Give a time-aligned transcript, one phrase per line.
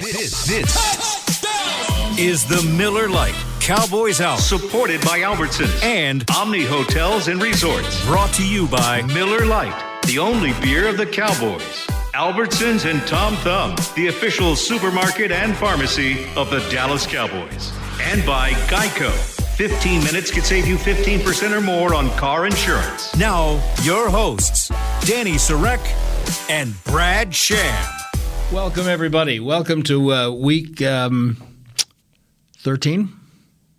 [0.00, 7.42] This, this is the Miller Lite Cowboys Hour, supported by Albertsons and Omni Hotels and
[7.42, 8.02] Resorts.
[8.06, 11.86] brought to you by Miller Lite, the only beer of the Cowboys.
[12.14, 17.70] Albertsons and Tom Thumb, the official supermarket and pharmacy of the Dallas Cowboys.
[18.00, 19.10] And by Geico.
[19.58, 23.14] 15 minutes could save you 15% or more on car insurance.
[23.18, 24.68] now your hosts,
[25.04, 25.84] Danny Sarek
[26.48, 28.01] and Brad Sham.
[28.52, 29.40] Welcome, everybody.
[29.40, 31.36] Welcome to uh, week um,
[32.58, 33.08] 13.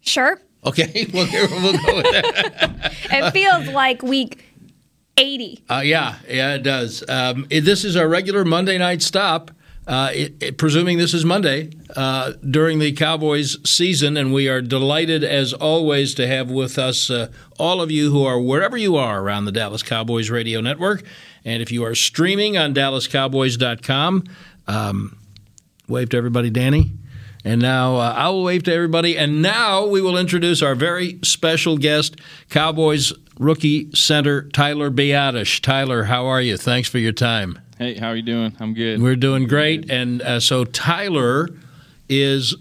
[0.01, 0.39] Sure.
[0.65, 2.93] Okay, we'll, we'll go with that.
[3.11, 4.43] It feels like week
[5.17, 5.63] 80.
[5.69, 7.03] Uh, yeah, yeah, it does.
[7.07, 9.51] Um, it- this is our regular Monday night stop,
[9.85, 14.61] uh, it, it- presuming this is Monday uh, during the Cowboys season, and we are
[14.61, 18.95] delighted, as always, to have with us uh, all of you who are wherever you
[18.95, 21.03] are around the Dallas Cowboys radio network.
[21.45, 24.23] And if you are streaming on DallasCowboys.com,
[24.67, 25.17] um,
[25.87, 26.91] wave to everybody, Danny.
[27.45, 29.17] And now uh, I will wave to everybody.
[29.17, 32.15] And now we will introduce our very special guest,
[32.49, 35.59] Cowboys rookie center Tyler Biadasz.
[35.61, 36.57] Tyler, how are you?
[36.57, 37.59] Thanks for your time.
[37.77, 38.55] Hey, how are you doing?
[38.59, 39.01] I'm good.
[39.01, 39.89] We're doing great.
[39.89, 41.49] And uh, so Tyler
[42.07, 42.55] is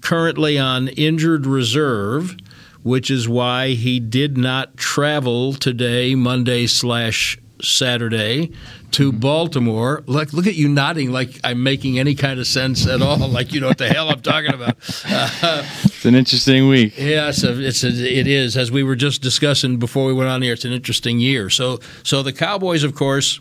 [0.00, 2.36] currently on injured reserve,
[2.82, 8.52] which is why he did not travel today, Monday slash Saturday,
[8.92, 10.02] to Baltimore.
[10.06, 13.52] Look, look at you nodding like I'm making any kind of sense at all, like
[13.52, 14.76] you know what the hell I'm talking about.
[15.06, 16.94] Uh, it's an interesting week.
[16.96, 20.42] Yeah, it's it's a, it is as we were just discussing before we went on
[20.42, 20.52] here.
[20.52, 21.50] It's an interesting year.
[21.50, 23.40] So so the Cowboys, of course,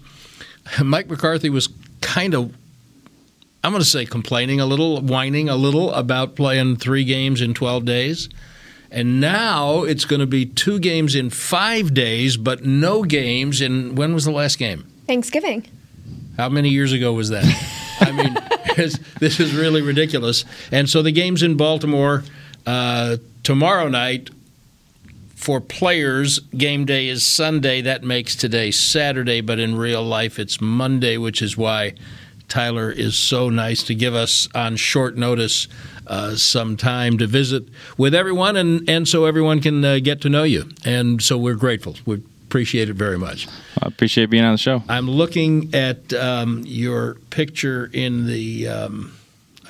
[0.83, 1.69] Mike McCarthy was
[2.01, 2.55] kind of.
[3.61, 7.53] I'm going to say complaining a little, whining a little about playing three games in
[7.53, 8.29] 12 days.
[8.89, 13.95] And now it's going to be two games in five days, but no games in.
[13.95, 14.89] When was the last game?
[15.09, 15.65] Thanksgiving.
[16.37, 17.43] How many years ago was that?
[17.99, 18.37] I mean,
[19.19, 20.45] this is really ridiculous.
[20.71, 22.23] And so the game's in Baltimore
[22.67, 24.29] uh, tomorrow night.
[25.33, 27.81] For players, game day is Sunday.
[27.81, 31.95] That makes today Saturday, but in real life, it's Monday, which is why
[32.47, 35.67] Tyler is so nice to give us on short notice
[36.05, 37.63] uh, some time to visit
[37.97, 40.69] with everyone, and, and so everyone can uh, get to know you.
[40.85, 41.95] And so we're grateful.
[42.05, 43.47] We appreciate it very much.
[43.79, 44.81] I appreciate being on the show.
[44.89, 48.67] I'm looking at um, your picture in the.
[48.67, 49.13] Um,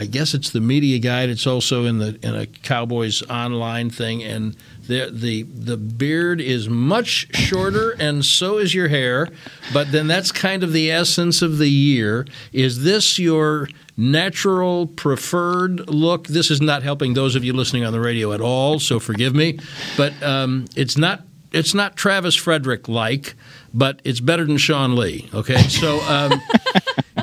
[0.01, 1.27] I guess it's the media guide.
[1.27, 4.55] It's also in the in a Cowboys online thing, and
[4.87, 9.27] the the the beard is much shorter, and so is your hair.
[9.73, 12.25] But then that's kind of the essence of the year.
[12.53, 13.67] Is this your
[13.97, 16.27] natural preferred look?
[16.27, 19.35] This is not helping those of you listening on the radio at all, so forgive
[19.35, 19.59] me.
[19.97, 23.35] But um, it's not it's not Travis Frederick like,
[23.73, 25.29] but it's better than Sean Lee.
[25.33, 25.99] Okay, so.
[26.01, 26.41] Um,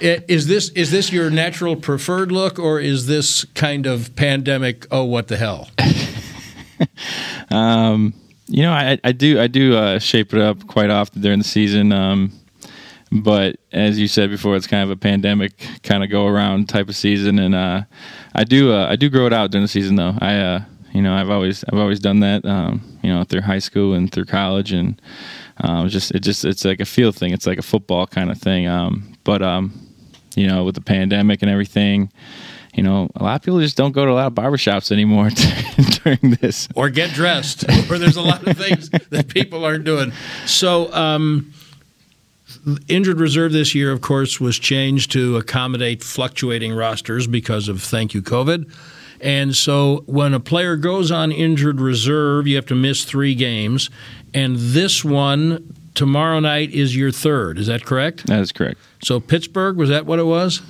[0.03, 4.87] Is this is this your natural preferred look, or is this kind of pandemic?
[4.91, 5.71] Oh, what the hell!
[7.51, 8.15] Um,
[8.49, 11.45] you know, I, I do I do uh, shape it up quite often during the
[11.45, 11.93] season.
[11.93, 12.33] Um,
[13.13, 16.89] but as you said before, it's kind of a pandemic kind of go around type
[16.89, 17.83] of season, and uh,
[18.35, 20.15] I do uh, I do grow it out during the season though.
[20.21, 22.45] I uh, you know I've always I've always done that.
[23.07, 25.01] You know through high school and through college, and
[25.59, 27.33] uh, just it just it's like a feel thing.
[27.33, 28.67] It's like a football kind of thing.
[28.67, 29.73] Um, but um,
[30.35, 32.11] you know with the pandemic and everything.
[32.75, 35.31] You know, a lot of people just don't go to a lot of barbershops anymore
[36.05, 36.69] during this.
[36.75, 40.13] Or get dressed, or there's a lot of things that people aren't doing.
[40.45, 41.55] So, um,
[42.87, 48.13] injured reserve this year, of course, was changed to accommodate fluctuating rosters because of thank
[48.13, 48.71] you COVID.
[49.21, 53.91] And so, when a player goes on injured reserve, you have to miss three games,
[54.35, 57.59] and this one tomorrow night is your third.
[57.59, 58.27] Is that correct?
[58.27, 58.79] That is correct.
[59.03, 60.63] So Pittsburgh was that what it was?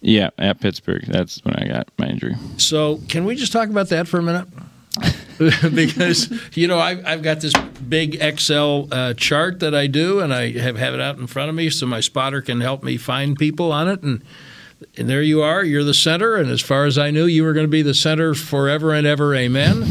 [0.00, 1.04] Yeah, at Pittsburgh.
[1.06, 2.36] That's when I got my injury.
[2.58, 4.46] So can we just talk about that for a minute?
[5.74, 7.54] because you know I've, I've got this
[7.88, 11.48] big Excel uh, chart that I do, and I have have it out in front
[11.48, 14.02] of me so my spotter can help me find people on it.
[14.02, 14.22] And,
[14.96, 15.64] and there you are.
[15.64, 17.94] You're the center, and as far as I knew, you were going to be the
[17.94, 19.34] center forever and ever.
[19.34, 19.84] Amen.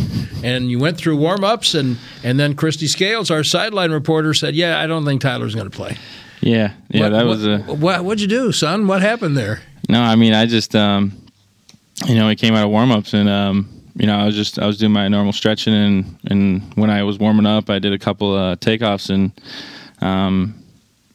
[0.44, 4.56] And you went through warm ups, and and then Kristi Scales, our sideline reporter, said,
[4.56, 5.98] "Yeah, I don't think Tyler's going to play."
[6.42, 8.88] Yeah, yeah, What- that what, was a what, what'd you do, son?
[8.88, 9.62] What happened there?
[9.90, 10.01] no.
[10.01, 11.13] I mean, I just um,
[12.06, 14.60] you know, we came out of warm ups and um, you know, I was just
[14.60, 17.94] I was doing my normal stretching and and when I was warming up, I did
[17.94, 19.31] a couple uh, takeoffs and
[20.01, 20.56] um,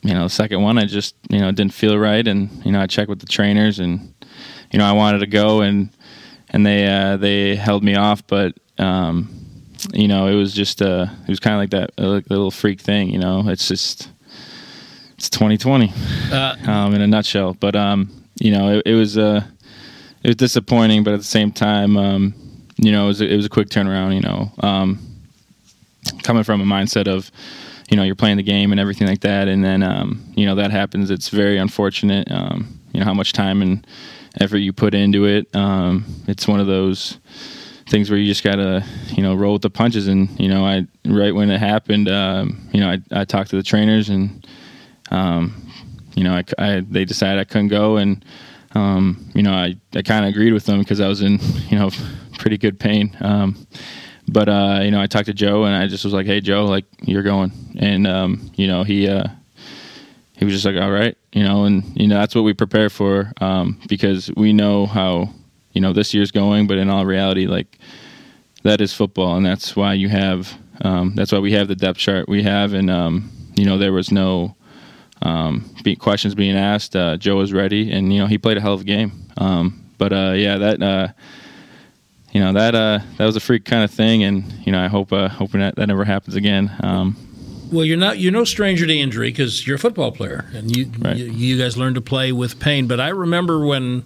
[0.03, 2.81] you know, the second one I just you know didn't feel right and you know
[2.81, 4.15] I checked with the trainers and
[4.71, 5.91] you know I wanted to go and
[6.51, 9.29] and they uh, they held me off, but um,
[9.93, 12.81] you know, it was just uh, it was kind of like that uh, little freak
[12.81, 13.11] thing.
[13.11, 14.11] You know, it's just
[15.17, 15.93] it's 2020
[16.33, 17.55] Uh, um, in a nutshell.
[17.55, 18.11] But um,
[18.41, 19.43] you know, it, it was uh,
[20.23, 22.35] it was disappointing, but at the same time, um,
[22.77, 24.15] you know, it was a, it was a quick turnaround.
[24.15, 24.99] You know, um,
[26.23, 27.31] coming from a mindset of,
[27.89, 30.55] you know, you're playing the game and everything like that, and then um, you know
[30.57, 31.11] that happens.
[31.11, 32.31] It's very unfortunate.
[32.31, 33.87] Um, you know how much time and
[34.41, 35.55] effort you put into it.
[35.55, 37.19] Um, it's one of those
[37.89, 40.09] things where you just gotta, you know, roll with the punches.
[40.09, 43.57] And you know, I right when it happened, um, you know, I, I talked to
[43.57, 44.47] the trainers and,
[45.11, 45.71] um,
[46.15, 48.25] you know, I, I, they decided I couldn't go, and
[48.75, 51.39] um, you know, I, I kind of agreed with them because I was in,
[51.69, 51.91] you know,
[52.39, 53.17] pretty good pain.
[53.21, 53.67] Um,
[54.29, 56.67] but uh, you know, I talked to Joe, and I just was like, "Hey, Joe,
[56.67, 59.29] like you're going," and um, you know, he uh,
[60.37, 62.91] he was just like, "All right," you know, and you know, that's what we prepare
[62.91, 65.31] for um, because we know how
[65.73, 67.79] you know this year's going, but in all reality, like
[68.63, 71.99] that is football, and that's why you have um, that's why we have the depth
[71.99, 74.55] chart we have, and um, you know, there was no
[75.23, 76.95] um, be, questions being asked.
[76.95, 79.13] Uh, Joe was ready, and you know, he played a hell of a game.
[79.37, 81.09] Um, but uh, yeah, that uh,
[82.33, 84.89] you know that uh, that was a freak kind of thing, and you know I
[84.89, 86.71] hope uh, hoping that that never happens again.
[86.83, 87.17] Um,
[87.73, 90.91] well, you're not you're no stranger to injury because you're a football player, and you,
[90.99, 91.17] right.
[91.17, 92.87] you, you guys learn to play with pain.
[92.87, 94.05] But I remember when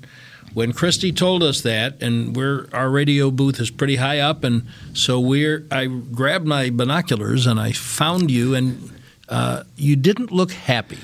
[0.55, 4.67] when Kristi told us that, and we're our radio booth is pretty high up, and
[4.93, 8.91] so we're I grabbed my binoculars and I found you, and
[9.29, 10.99] uh, you didn't look happy.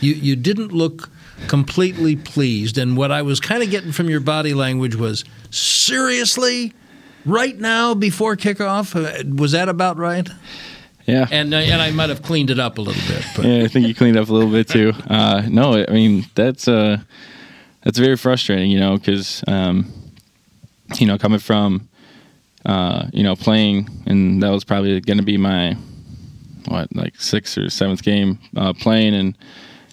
[0.00, 1.10] You you didn't look
[1.48, 2.78] completely pleased.
[2.78, 6.72] And what I was kind of getting from your body language was seriously,
[7.24, 8.94] right now before kickoff.
[8.94, 10.28] Uh, was that about right?
[11.06, 13.24] Yeah, and uh, and I might have cleaned it up a little bit.
[13.36, 13.44] But.
[13.44, 14.92] Yeah, I think you cleaned up a little bit too.
[15.14, 16.98] Uh, no, I mean that's uh,
[17.82, 19.92] that's very frustrating, you know, because um,
[20.98, 21.88] you know coming from
[22.64, 25.76] uh, you know playing, and that was probably going to be my
[26.68, 29.36] what like sixth or seventh game uh, playing, and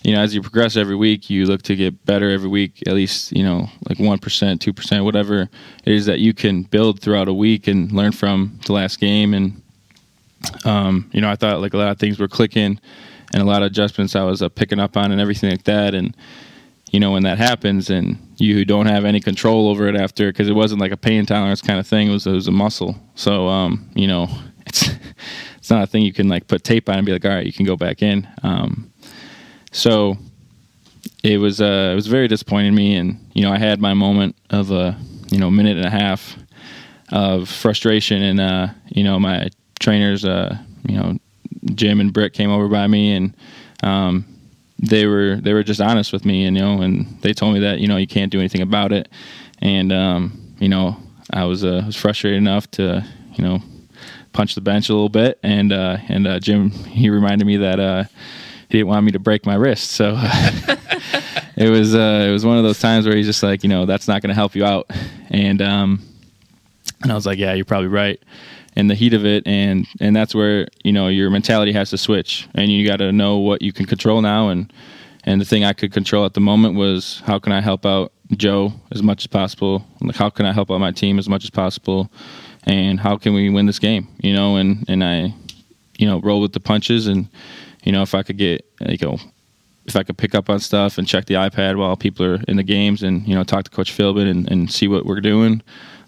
[0.04, 2.94] you know, as you progress every week, you look to get better every week, at
[2.94, 7.34] least, you know, like 1%, 2%, whatever it is that you can build throughout a
[7.34, 9.34] week and learn from the last game.
[9.34, 9.62] And,
[10.66, 12.80] um, you know, I thought like a lot of things were clicking
[13.34, 15.94] and a lot of adjustments I was uh, picking up on and everything like that.
[15.94, 16.18] And,
[16.92, 20.50] you know, when that happens and you don't have any control over it after, because
[20.50, 22.96] it wasn't like a pain tolerance kind of thing, it was, it was a muscle.
[23.14, 24.28] So, um, you know,
[24.66, 24.90] it's,
[25.58, 27.46] it's not a thing you can like put tape on and be like, all right,
[27.46, 28.28] you can go back in.
[28.42, 28.91] Um,
[29.72, 30.18] so
[31.24, 34.36] it was uh, it was very disappointing me, and you know I had my moment
[34.50, 34.98] of a
[35.32, 36.38] you know minute and a half
[37.12, 40.58] of frustration, and uh, you know my trainers, uh,
[40.88, 41.18] you know
[41.76, 43.36] Jim and Britt came over by me, and
[43.84, 44.26] um,
[44.80, 47.60] they were they were just honest with me, and you know, and they told me
[47.62, 49.10] that you know you can't do anything about it,
[49.60, 50.98] and um, you know
[51.32, 53.60] I was uh, was frustrated enough to you know
[54.34, 57.80] punch the bench a little bit, and uh, and uh, Jim he reminded me that
[57.80, 58.04] uh,
[58.72, 59.92] he didn't want me to break my wrist.
[59.92, 60.16] So
[61.58, 63.86] it was uh, it was one of those times where he's just like, you know,
[63.86, 64.90] that's not going to help you out.
[65.30, 66.02] And um,
[67.04, 68.22] and I was like, yeah, you're probably right.
[68.78, 71.98] In the heat of it, and and that's where you know your mentality has to
[71.98, 74.48] switch, and you got to know what you can control now.
[74.48, 74.72] And
[75.26, 78.14] and the thing I could control at the moment was how can I help out
[78.32, 79.86] Joe as much as possible?
[80.00, 82.10] Like how can I help out my team as much as possible?
[82.64, 84.08] And how can we win this game?
[84.22, 85.34] You know, and and I,
[85.98, 87.28] you know, roll with the punches and
[87.84, 89.18] you know, if I could get, you know,
[89.86, 92.58] if I could pick up on stuff and check the iPad while people are in
[92.58, 95.62] the games and, you know, talk to Coach Philbin and, and see what we're doing.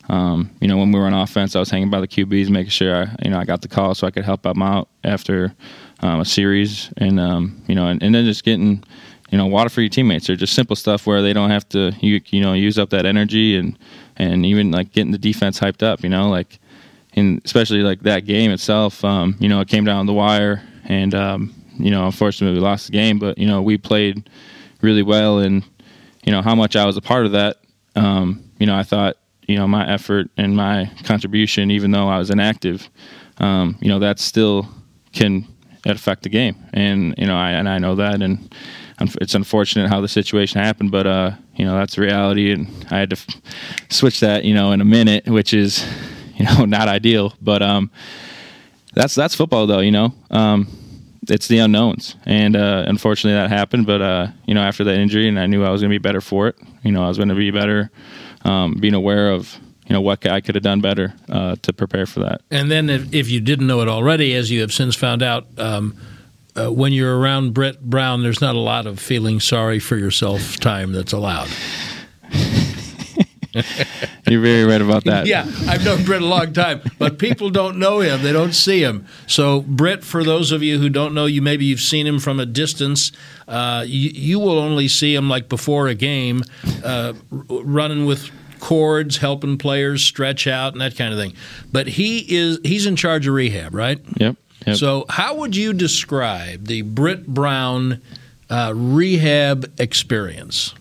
[0.10, 2.72] Um, you know, when we were on offense, I was hanging by the QBs, making
[2.72, 5.56] sure I, you know, I got the call so I could help them out after
[6.02, 8.84] um, a series, and um, you know, and, and, then just getting,
[9.32, 11.94] you know, water for your teammates or just simple stuff where they don't have to,
[12.02, 13.80] you, you know, use up that energy and
[14.18, 16.60] and even like getting the defense hyped up, you know, like,
[17.16, 21.16] and especially like that game itself, um, you know, it came down the wire, and
[21.16, 24.30] um, you know, unfortunately, we lost the game, but you know, we played
[24.82, 25.64] really well, and
[26.24, 27.58] you know how much I was a part of that.
[27.96, 32.18] Um, you know, I thought you know my effort and my contribution, even though I
[32.18, 32.90] was inactive,
[33.38, 34.68] um, you know, that still
[35.12, 35.48] can
[35.86, 38.54] affect the game, and you know, I and I know that, and
[39.22, 43.10] it's unfortunate how the situation happened, but uh, you know, that's reality, and I had
[43.12, 43.42] to f-
[43.90, 45.86] switch that, you know, in a minute, which is,
[46.36, 47.92] you know, not ideal, but um,
[48.94, 50.14] that's that's football though, you know.
[50.32, 50.68] Um,
[51.30, 53.86] it's the unknowns, and uh, unfortunately that happened.
[53.86, 56.02] But uh, you know, after that injury, and I knew I was going to be
[56.02, 56.56] better for it.
[56.84, 57.92] You know, I was going to be better,
[58.44, 62.06] um, being aware of you know what I could have done better uh, to prepare
[62.06, 62.42] for that.
[62.52, 65.48] And then, if, if, you didn't know it already, as you have since found out,
[65.58, 65.98] um,
[66.56, 70.58] uh, when you're around Britt Brown, there's not a lot of feeling sorry for yourself
[70.58, 71.50] time that's allowed.
[74.34, 75.28] You're very right about that.
[75.28, 78.24] Yeah, I've known Britt a long time, but people don't know him.
[78.24, 79.06] They don't see him.
[79.28, 82.40] So, Britt, for those of you who don't know you, maybe you've seen him from
[82.40, 83.12] a distance.
[83.48, 86.42] Uh, you, you, will only see him like before a game,
[86.84, 91.36] uh, running with cords, helping players stretch out and that kind of thing.
[91.72, 94.00] But he is he's in charge of rehab, right?
[94.18, 94.36] Yep.
[94.66, 94.76] yep.
[94.78, 98.02] So, how would you describe the Britt Brown
[98.50, 100.74] uh, rehab experience?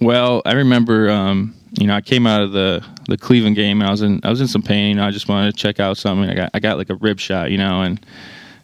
[0.00, 3.80] Well, I remember, um, you know, I came out of the, the Cleveland game.
[3.80, 4.90] And I was in I was in some pain.
[4.90, 6.28] You know, I just wanted to check out something.
[6.28, 8.04] I got I got like a rib shot, you know, and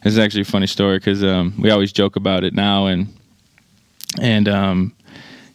[0.03, 3.07] this is actually a funny story because um, we always joke about it now, and
[4.21, 4.93] and um,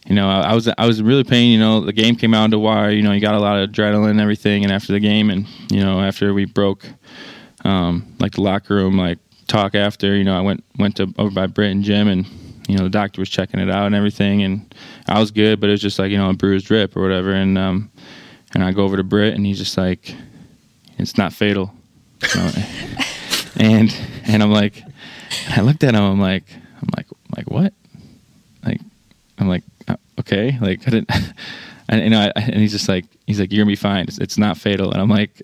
[0.07, 1.51] you know, I, I was I was really pain.
[1.51, 2.89] You know, the game came out into wire.
[2.89, 4.63] You know, you got a lot of adrenaline and everything.
[4.63, 6.85] And after the game, and you know, after we broke,
[7.63, 11.29] um, like the locker room, like talk after, you know, I went went to over
[11.29, 12.25] by Britt and Jim, and
[12.69, 14.73] you know, the doctor was checking it out and everything, and
[15.07, 17.33] I was good, but it was just like you know, a bruised rip or whatever.
[17.33, 17.91] And um,
[18.53, 20.13] and I go over to Britt, and he's just like,
[20.99, 21.73] it's not fatal.
[22.35, 22.51] You know?
[23.57, 24.83] and and I'm like,
[25.49, 26.03] I looked at him.
[26.03, 27.73] I'm like, I'm like, like what?
[28.63, 28.81] Like,
[29.39, 31.11] I'm like, uh, okay, like I didn't,
[31.89, 34.05] and you know, I, and he's just like, he's like, you're gonna be fine.
[34.07, 34.91] It's, it's not fatal.
[34.91, 35.41] And I'm like,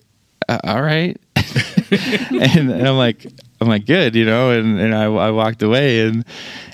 [0.48, 1.20] uh, all right.
[1.90, 3.26] and, and I'm like,
[3.60, 6.24] I'm like, good, you know, and, and I, I walked away and,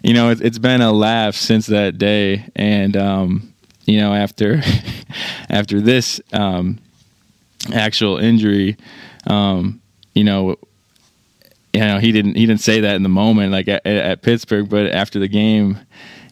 [0.03, 2.45] you know, it, it's been a laugh since that day.
[2.57, 3.55] And, um,
[3.87, 4.63] you know, after,
[5.49, 6.79] after this, um,
[7.73, 8.77] actual injury,
[9.29, 9.81] um,
[10.15, 10.57] you know,
[11.73, 14.69] you know, he didn't, he didn't say that in the moment, like at, at Pittsburgh,
[14.69, 15.79] but after the game,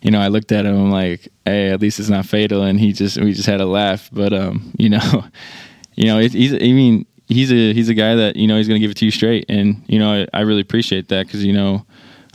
[0.02, 2.62] you know, I looked at him, I'm like, Hey, at least it's not fatal.
[2.62, 5.24] And he just, we just had a laugh, but, um, you know,
[5.94, 8.68] you know, it, he's, I mean, he's a he's a guy that you know he's
[8.68, 11.26] going to give it to you straight, and you know I, I really appreciate that
[11.26, 11.86] because you know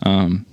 [0.03, 0.45] um,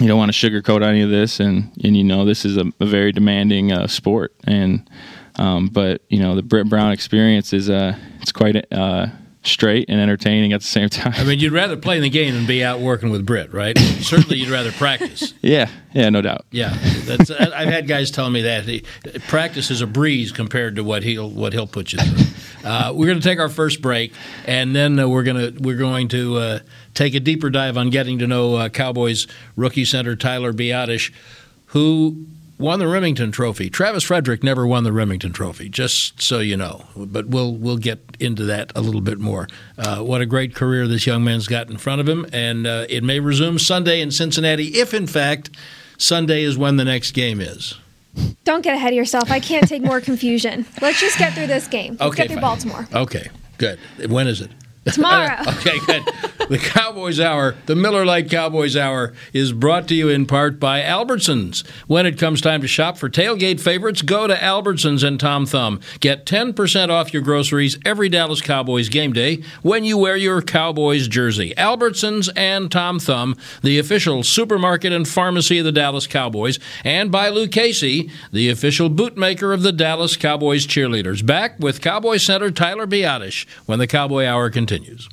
[0.00, 2.64] you don't want to sugarcoat any of this, and and you know this is a,
[2.80, 4.88] a very demanding uh, sport, and
[5.36, 9.06] um, but you know the Britt Brown experience is uh it's quite uh,
[9.42, 11.14] straight and entertaining at the same time.
[11.16, 13.78] I mean, you'd rather play in the game than be out working with Britt, right?
[14.00, 15.34] Certainly, you'd rather practice.
[15.42, 16.46] yeah, yeah, no doubt.
[16.50, 17.30] Yeah, that's.
[17.30, 18.84] I've had guys telling me that he,
[19.28, 22.24] practice is a breeze compared to what he'll what he'll put you through.
[22.64, 24.12] Uh, we're going to take our first break,
[24.46, 26.58] and then uh, we're going to we're going to uh,
[26.94, 29.26] take a deeper dive on getting to know uh, Cowboys
[29.56, 31.12] rookie center Tyler Biadasz,
[31.66, 32.26] who
[32.60, 33.70] won the Rimington Trophy.
[33.70, 36.84] Travis Frederick never won the Rimington Trophy, just so you know.
[36.94, 39.48] But we'll we'll get into that a little bit more.
[39.78, 42.86] Uh, what a great career this young man's got in front of him, and uh,
[42.88, 45.50] it may resume Sunday in Cincinnati if, in fact,
[45.96, 47.78] Sunday is when the next game is.
[48.44, 49.30] Don't get ahead of yourself.
[49.30, 50.66] I can't take more confusion.
[50.80, 51.92] Let's just get through this game.
[52.00, 52.42] Let's Okay, get through fine.
[52.42, 52.88] Baltimore.
[52.92, 53.78] Okay, good.
[54.08, 54.50] When is it?
[54.92, 55.36] Tomorrow.
[55.48, 56.02] okay, good.
[56.50, 60.80] The Cowboys Hour, the Miller Lite Cowboys Hour, is brought to you in part by
[60.80, 61.64] Albertsons.
[61.86, 65.78] When it comes time to shop for tailgate favorites, go to Albertsons and Tom Thumb.
[66.00, 71.06] Get 10% off your groceries every Dallas Cowboys game day when you wear your Cowboys
[71.06, 71.54] jersey.
[71.56, 77.28] Albertsons and Tom Thumb, the official supermarket and pharmacy of the Dallas Cowboys, and by
[77.28, 81.24] Lucchese, the official bootmaker of the Dallas Cowboys cheerleaders.
[81.24, 85.08] Back with Cowboy Center Tyler Biadasz when the Cowboy Hour continues.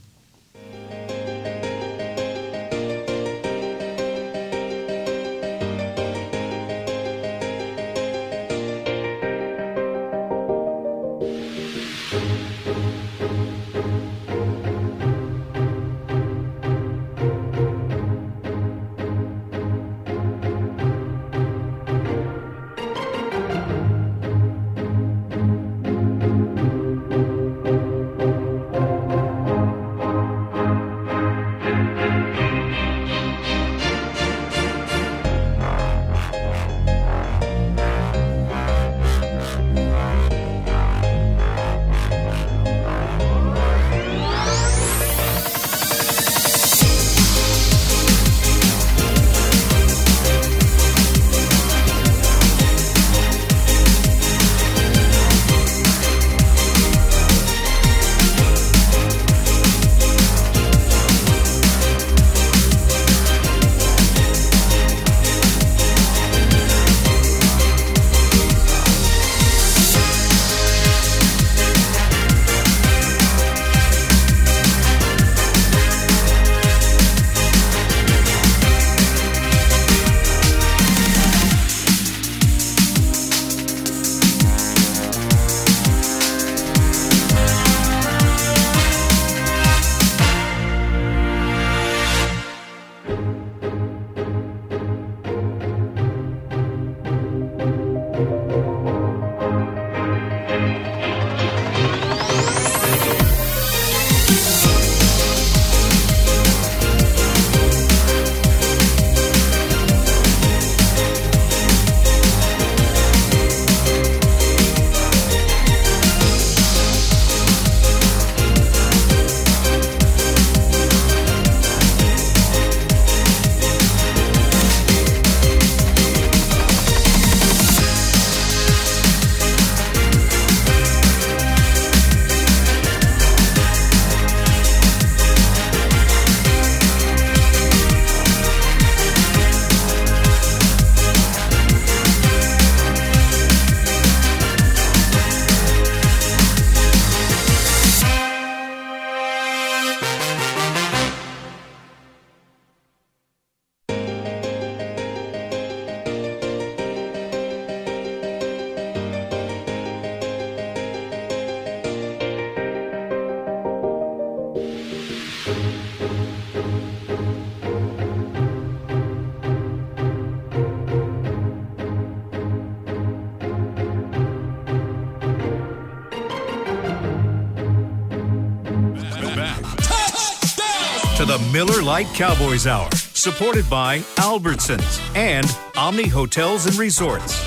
[181.26, 187.44] The Miller Lite Cowboys Hour, supported by Albertsons and Omni Hotels and Resorts.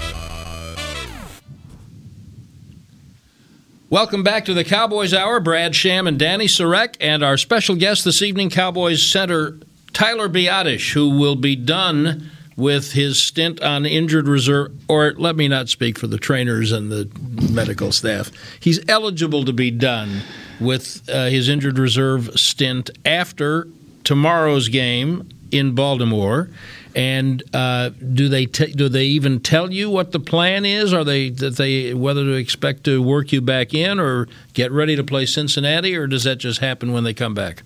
[3.89, 5.41] Welcome back to the Cowboys Hour.
[5.41, 9.59] Brad Sham and Danny Sarek, and our special guest this evening, Cowboys center
[9.93, 15.49] Tyler Biadasz, who will be done with his stint on injured reserve, or let me
[15.49, 17.09] not speak for the trainers and the
[17.53, 18.31] medical staff.
[18.59, 20.23] He's eligible to be done
[20.61, 23.67] with uh, his injured reserve stint after
[24.05, 26.49] tomorrow's game in Baltimore.
[26.95, 30.93] And uh, do they t- do they even tell you what the plan is?
[30.93, 34.97] Are they that they whether to expect to work you back in or get ready
[34.97, 37.62] to play Cincinnati, or does that just happen when they come back?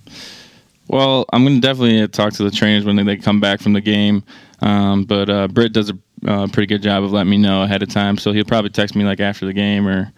[0.88, 3.80] Well, I'm going to definitely talk to the trainers when they come back from the
[3.80, 4.22] game.
[4.60, 7.82] Um, but uh, Britt does a uh, pretty good job of letting me know ahead
[7.82, 10.12] of time, so he'll probably text me like after the game or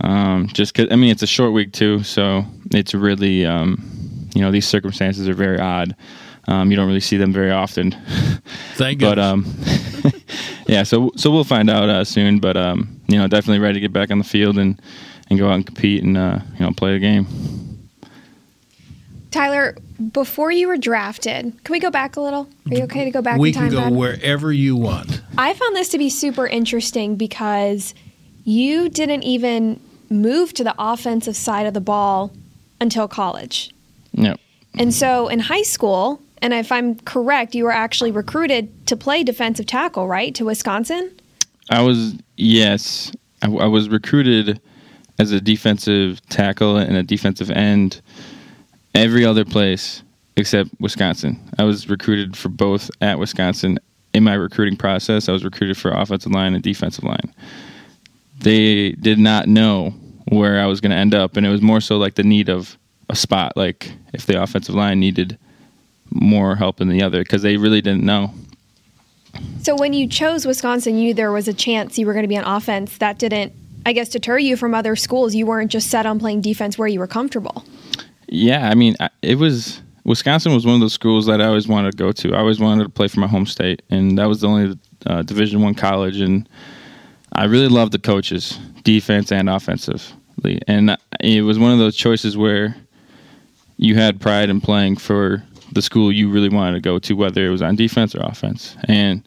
[0.00, 4.40] um, just cause, I mean it's a short week too, so it's really um, you
[4.40, 5.94] know these circumstances are very odd.
[6.48, 7.92] Um, you don't really see them very often.
[8.74, 9.08] Thank you.
[9.08, 9.46] but um,
[10.66, 12.38] yeah, so so we'll find out uh, soon.
[12.38, 14.80] But um, you know, definitely ready to get back on the field and
[15.28, 17.26] and go out and compete and uh, you know play the game.
[19.30, 19.76] Tyler,
[20.12, 22.48] before you were drafted, can we go back a little?
[22.70, 23.64] Are you okay to go back we in time?
[23.68, 23.92] can go Brad?
[23.94, 25.22] wherever you want.
[25.38, 27.94] I found this to be super interesting because
[28.42, 29.80] you didn't even
[30.10, 32.32] move to the offensive side of the ball
[32.80, 33.70] until college.
[34.12, 34.40] Yep.
[34.74, 39.22] And so in high school, and if I'm correct, you were actually recruited to play
[39.22, 41.12] defensive tackle, right, to Wisconsin?
[41.70, 44.60] I was yes, I, I was recruited
[45.18, 48.00] as a defensive tackle and a defensive end
[48.94, 50.02] every other place
[50.36, 51.38] except Wisconsin.
[51.58, 53.78] I was recruited for both at Wisconsin.
[54.12, 57.32] In my recruiting process, I was recruited for offensive line and defensive line.
[58.40, 59.94] They did not know
[60.28, 62.48] where I was going to end up, and it was more so like the need
[62.48, 62.76] of
[63.08, 65.38] a spot, like if the offensive line needed
[66.10, 68.32] more help than the other, because they really didn't know.
[69.62, 72.28] So when you chose Wisconsin, you knew there was a chance you were going to
[72.28, 72.98] be on offense.
[72.98, 73.52] That didn't,
[73.86, 75.34] I guess, deter you from other schools.
[75.34, 77.64] You weren't just set on playing defense where you were comfortable.
[78.26, 81.92] Yeah, I mean, it was Wisconsin was one of those schools that I always wanted
[81.92, 82.34] to go to.
[82.34, 85.22] I always wanted to play for my home state, and that was the only uh,
[85.22, 86.20] Division One college.
[86.20, 86.48] And
[87.34, 90.60] I really loved the coaches, defense and offensively.
[90.66, 92.74] And it was one of those choices where
[93.76, 97.46] you had pride in playing for the school you really wanted to go to, whether
[97.46, 98.76] it was on defense or offense.
[98.84, 99.26] And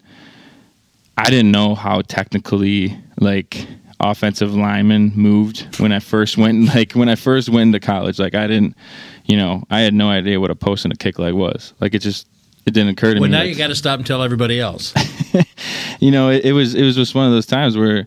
[1.16, 3.66] I didn't know how technically like
[4.00, 8.18] offensive linemen moved when I first went like when I first went to college.
[8.18, 8.76] Like I didn't
[9.24, 11.72] you know, I had no idea what a post and a kick leg was.
[11.80, 12.26] Like it just
[12.66, 13.32] it didn't occur to Well, me.
[13.32, 14.92] Well now like- you got to stop and tell everybody else.
[16.00, 18.06] you know, it, it was it was just one of those times where,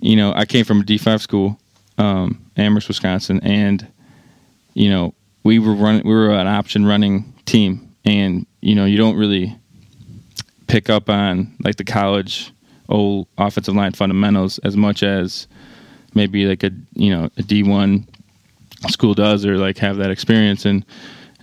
[0.00, 1.58] you know, I came from a D five school,
[1.98, 3.86] um, Amherst, Wisconsin, and
[4.74, 8.96] you know, we were running we were an option running team, and you know, you
[8.96, 9.56] don't really
[10.66, 12.52] pick up on like the college
[12.88, 15.48] old offensive line fundamentals as much as
[16.14, 18.06] maybe like a you know a D one
[18.88, 20.64] school does or like have that experience.
[20.64, 20.84] And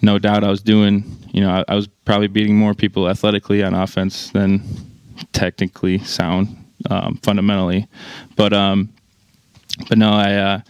[0.02, 3.64] no doubt I was doing you know I, I was probably beating more people athletically
[3.64, 4.62] on offense than
[5.34, 6.56] technically sound
[6.90, 7.88] um, fundamentally.
[8.36, 8.90] But um
[9.90, 10.62] but no I uh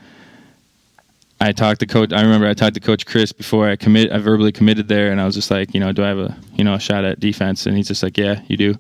[1.40, 4.18] I talked to coach I remember I talked to coach Chryst before I commit I
[4.18, 6.64] verbally committed there and I was just like you know do I have a you
[6.64, 7.66] know a shot at defense?
[7.66, 8.76] And he's just like yeah you do.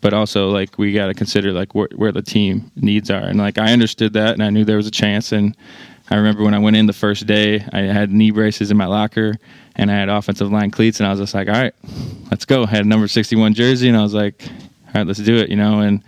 [0.00, 3.22] But also like we got to consider like where, where the team needs are.
[3.22, 5.32] And like i understood that and i knew there was a chance.
[5.32, 5.56] And
[6.10, 8.86] i remember when i went in the first day i had knee braces in my
[8.86, 9.36] locker
[9.76, 11.74] and i had offensive line cleats and i was just like all right
[12.32, 12.64] let's go.
[12.64, 14.42] I had number 61 jersey and i was like
[14.94, 16.02] all right let's do it you know and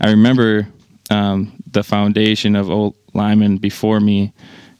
[0.00, 0.66] i remember
[1.10, 4.32] um, the foundation of old linemen before me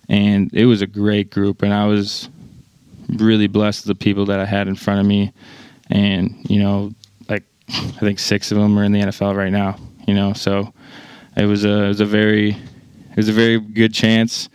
[0.09, 2.29] and it was a great group and i was
[3.17, 5.33] really blessed with the people that i had in front of me
[5.91, 6.91] and you know
[7.29, 9.77] like I think six of them are in the NFL right now.
[10.07, 10.73] You know, so
[11.37, 14.49] it was a it was a very it was a very good chance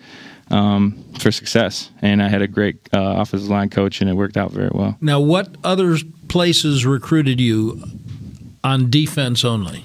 [0.49, 4.38] um, for success, and I had a great uh, offensive line coach, and it worked
[4.38, 4.97] out very well.
[5.01, 7.81] now, what other places recruited you
[8.67, 9.84] on defense only?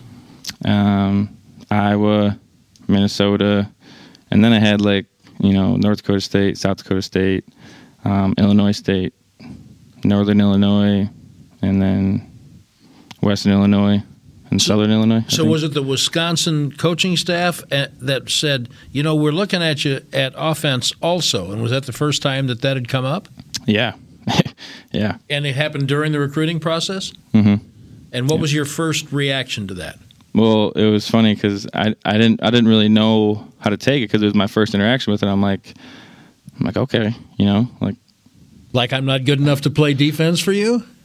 [0.65, 1.37] Um,
[1.71, 2.39] Iowa,
[2.89, 3.71] Minnesota,
[4.31, 5.07] and then I had like
[5.41, 7.45] you know North Dakota State, South Dakota State,
[8.05, 9.15] um, Illinois State,
[10.05, 11.09] Northern Illinois,
[11.63, 12.31] and then
[13.21, 14.03] Western Illinois
[14.51, 15.25] and Southern Illinois.
[15.27, 15.51] I So think.
[15.53, 20.01] was it the Wisconsin coaching staff at, that said, you know, we're looking at you
[20.13, 23.29] at offense also, and was that the first time that that had come up?
[23.67, 23.95] yeah,
[24.93, 25.17] yeah.
[25.31, 27.13] And it happened during the recruiting process.
[27.33, 27.65] Mm-hmm.
[28.13, 29.99] And what was your first reaction to that?
[30.35, 34.03] Well, it was funny because I, I didn't I didn't really know how to take
[34.03, 35.27] it because it was my first interaction with it.
[35.27, 35.75] I'm like
[36.59, 37.97] I'm like okay, you know, like
[38.73, 40.85] Like I'm not good enough to play defense for you?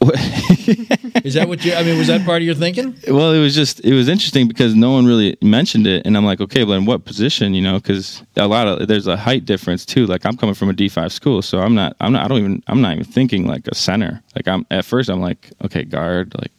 [1.24, 1.74] Is that what you?
[1.74, 2.96] I mean, was that part of your thinking?
[3.08, 6.24] Well, it was just it was interesting because no one really mentioned it, and I'm
[6.24, 7.52] like, okay, but in what position?
[7.52, 10.06] You know, because a lot of there's a height difference too.
[10.06, 12.62] Like I'm coming from a D5 school, so I'm not I'm not I don't even
[12.68, 14.22] I'm not even thinking like a center.
[14.36, 16.52] Like I'm at first I'm like okay guard like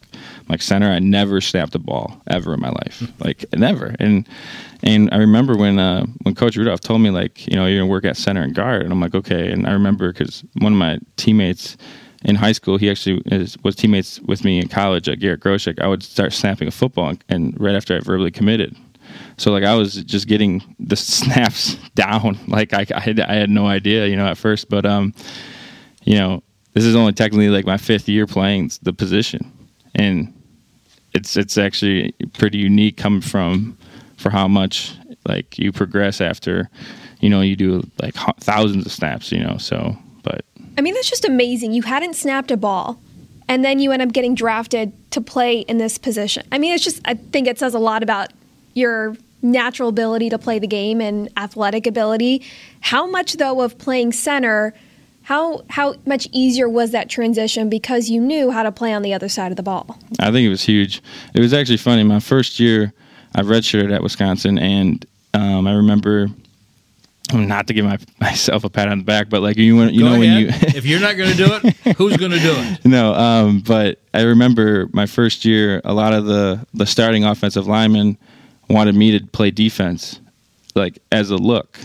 [0.50, 0.90] like center.
[0.90, 3.94] I never snapped a ball ever in my life, like never.
[3.98, 4.28] And
[4.82, 7.90] and I remember when uh, when Coach Rudolph told me like you know you're gonna
[7.90, 9.50] work at center and guard, and I'm like okay.
[9.50, 11.76] And I remember because one of my teammates
[12.24, 15.80] in high school, he actually is, was teammates with me in college at Garrett Groshek.
[15.80, 18.76] I would start snapping a football, and right after I verbally committed.
[19.36, 23.50] So like I was just getting the snaps down, like I, I had I had
[23.50, 24.68] no idea, you know, at first.
[24.68, 25.14] But um,
[26.04, 26.42] you know,
[26.74, 29.52] this is only technically like my fifth year playing the position,
[29.94, 30.32] and
[31.12, 33.76] it's it's actually pretty unique coming from
[34.16, 34.94] for how much
[35.26, 36.68] like you progress after,
[37.20, 39.56] you know, you do like thousands of snaps, you know.
[39.58, 40.44] So, but
[40.78, 41.72] I mean, that's just amazing.
[41.72, 43.00] You hadn't snapped a ball,
[43.48, 46.46] and then you end up getting drafted to play in this position.
[46.52, 48.32] I mean, it's just, I think it says a lot about
[48.74, 52.44] your natural ability to play the game and athletic ability.
[52.80, 54.74] How much, though, of playing center,
[55.30, 59.14] how, how much easier was that transition because you knew how to play on the
[59.14, 59.96] other side of the ball?
[60.18, 61.00] I think it was huge.
[61.34, 62.02] It was actually funny.
[62.02, 62.92] My first year,
[63.36, 66.26] I redshirted at Wisconsin, and um, I remember
[67.32, 70.06] not to give my, myself a pat on the back, but like you, you Go
[70.08, 70.18] know ahead.
[70.18, 72.84] when you if you're not going to do it, who's going to do it?
[72.84, 77.68] no, um, but I remember my first year, a lot of the the starting offensive
[77.68, 78.18] linemen
[78.68, 80.20] wanted me to play defense,
[80.74, 81.78] like as a look.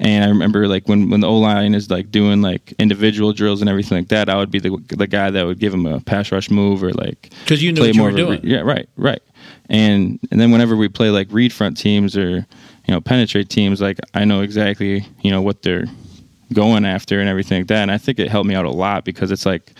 [0.00, 3.60] And I remember like when, when the O line is like doing like individual drills
[3.60, 6.00] and everything like that, I would be the the guy that would give him a
[6.00, 8.60] pass rush move or like because you knew play what you were a re- yeah,
[8.60, 9.22] right, right.
[9.68, 13.82] And and then whenever we play like read front teams or you know penetrate teams,
[13.82, 15.84] like I know exactly you know what they're
[16.54, 17.82] going after and everything like that.
[17.82, 19.74] And I think it helped me out a lot because it's like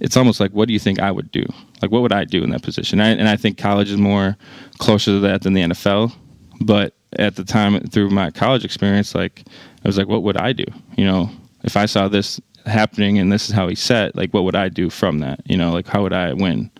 [0.00, 1.44] it's almost like what do you think I would do?
[1.82, 3.00] Like what would I do in that position?
[3.00, 4.38] I, and I think college is more
[4.78, 6.14] closer to that than the NFL.
[6.62, 9.44] But at the time through my college experience, like
[9.84, 10.64] I was like, what would I do?
[10.96, 11.30] You know,
[11.64, 14.68] if I saw this happening and this is how he set, like what would I
[14.68, 15.40] do from that?
[15.46, 16.70] You know, like how would I win?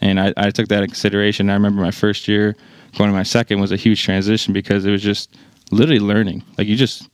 [0.00, 1.50] And I, I took that in consideration.
[1.50, 2.56] I remember my first year
[2.96, 5.36] going to my second was a huge transition because it was just
[5.70, 6.42] literally learning.
[6.58, 7.08] Like you just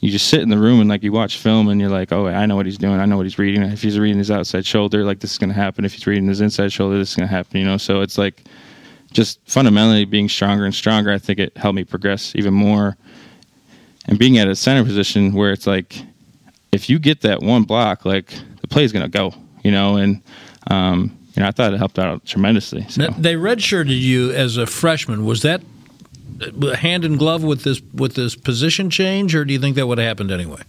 [0.00, 2.26] you just sit in the room and like you watch film and you're like, oh,
[2.26, 3.00] I know what he's doing.
[3.00, 3.62] I know what he's reading.
[3.62, 5.84] If he's reading his outside shoulder, like this is to happen.
[5.84, 7.58] If he's reading his inside shoulder, this is to happen.
[7.58, 8.44] You know, so it's like
[9.14, 11.10] just fundamentally being stronger and stronger.
[11.10, 12.96] I think it helped me progress even more.
[14.06, 16.02] And being at a center position where it's like,
[16.72, 19.32] if you get that one block, like the play is going to go.
[19.62, 20.20] You know, and
[20.70, 22.86] um, you know, I thought it helped out tremendously.
[22.88, 23.06] So.
[23.16, 25.24] They redshirted you as a freshman.
[25.24, 25.62] Was that
[26.74, 29.98] hand in glove with this with this position change, or do you think that would
[29.98, 30.60] have happened anyway?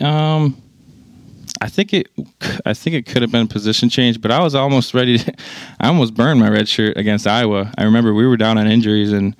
[0.00, 0.62] Um,
[1.64, 2.10] I think it,
[2.66, 5.16] I think it could have been position change, but I was almost ready.
[5.16, 5.34] To,
[5.80, 7.72] I almost burned my red shirt against Iowa.
[7.78, 9.34] I remember we were down on injuries, and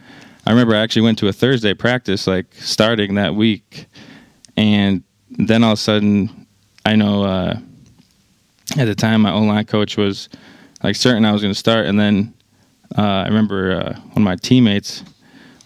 [0.47, 3.89] I remember I actually went to a Thursday practice, like starting that week,
[4.57, 6.47] and then all of a sudden,
[6.87, 7.59] I know uh,
[8.79, 10.31] at the time my O line coach was
[10.83, 12.33] like certain I was going to start, and then
[12.97, 15.05] uh, I remember uh, one of my teammates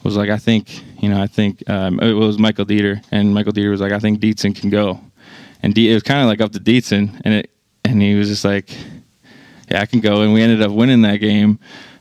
[0.03, 3.53] was like, I think, you know, I think um, it was Michael Deiter, and Michael
[3.53, 5.01] Deiter was like, I think Dietzen can go,
[5.63, 7.51] and D- it was kind of like up to Dietzen, and it,
[7.85, 8.71] and he was just like,
[9.71, 11.59] yeah, I can go, and we ended up winning that game.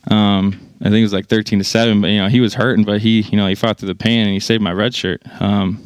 [0.09, 2.85] Um, I think it was like thirteen to seven, but you know, he was hurting,
[2.85, 5.21] but he, you know, he fought through the pain and he saved my red shirt.
[5.41, 5.83] Um,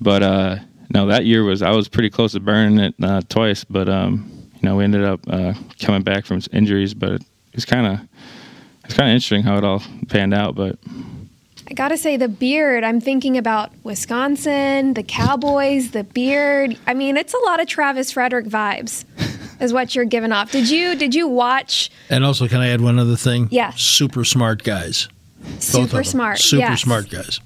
[0.00, 0.56] but uh,
[0.92, 4.30] no, that year was I was pretty close to burning it uh, twice, but um,
[4.54, 7.22] you know, we ended up uh, coming back from injuries, but it
[7.54, 8.08] was kind of
[8.84, 10.78] it's kind of interesting how it all panned out, but.
[11.68, 16.76] I gotta say, the beard, I'm thinking about Wisconsin, the Cowboys, the beard.
[16.86, 19.04] I mean, it's a lot of Travis Frederick vibes,
[19.60, 20.52] is what you're giving off.
[20.52, 23.48] Did you did you watch And also, can I add one other thing?
[23.50, 23.72] Yeah.
[23.76, 25.08] Super smart guys.
[25.42, 26.04] Both of Super them.
[26.04, 26.38] Smart?
[26.38, 26.82] Super yes.
[26.82, 27.40] smart guys.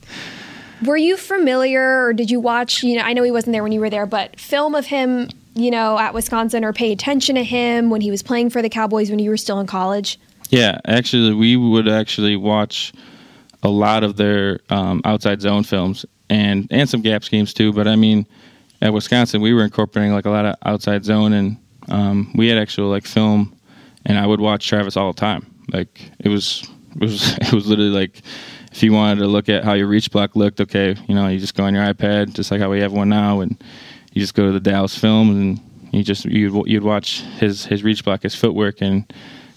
[0.85, 2.83] Were you familiar, or did you watch?
[2.83, 5.29] You know, I know he wasn't there when you were there, but film of him,
[5.55, 8.69] you know, at Wisconsin, or pay attention to him when he was playing for the
[8.69, 10.19] Cowboys when you were still in college.
[10.51, 12.93] Yeah, actually, we would actually watch
[13.63, 17.73] a lot of their um, outside zone films and and some gap schemes too.
[17.73, 18.27] But I mean,
[18.81, 21.57] at Wisconsin, we were incorporating like a lot of outside zone, and
[21.89, 23.57] um, we had actual like film,
[24.07, 25.47] and I would watch Travis all the time.
[25.73, 28.23] Like it was it was it was literally like
[28.73, 31.39] if you wanted to look at how your reach block looked, okay, you know, you
[31.39, 33.63] just go on your iPad, just like how we have one now, and
[34.13, 35.61] you just go to the Dallas film and
[35.93, 39.11] you just you'd you'd watch his his reach block, his footwork, and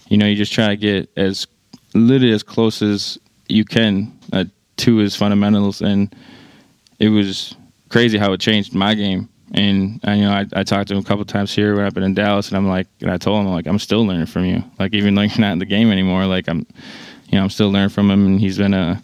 [0.08, 1.46] you know you just try to get as
[1.94, 3.18] literally as close as
[3.52, 4.44] you can uh,
[4.78, 6.14] to his fundamentals, and
[6.98, 7.54] it was
[7.88, 11.00] crazy how it changed my game And I, you know, I, I talked to him
[11.00, 13.40] a couple times here when I've been in Dallas, and I'm like, and I told
[13.40, 14.64] him I'm like, I'm still learning from you.
[14.78, 16.66] Like even though you're not in the game anymore, like I'm,
[17.28, 19.02] you know, I'm still learning from him, and he's been a,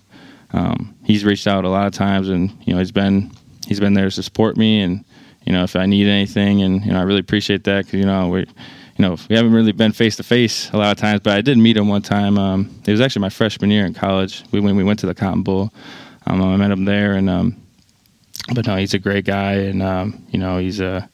[0.53, 3.31] um, he's reached out a lot of times, and you know, he's been
[3.67, 5.05] he's been there to support me, and
[5.45, 8.07] you know, if I need anything, and you know, I really appreciate that because you
[8.07, 8.47] know we.
[8.99, 11.41] You know, we haven't really been face to face a lot of times, but I
[11.41, 12.37] did meet him one time.
[12.37, 14.43] Um, it was actually my freshman year in college.
[14.51, 15.73] We when we went to the Cotton Bowl,
[16.27, 17.57] um, I met him there, and um,
[18.55, 21.09] but no, he's a great guy, and um, you know, he's a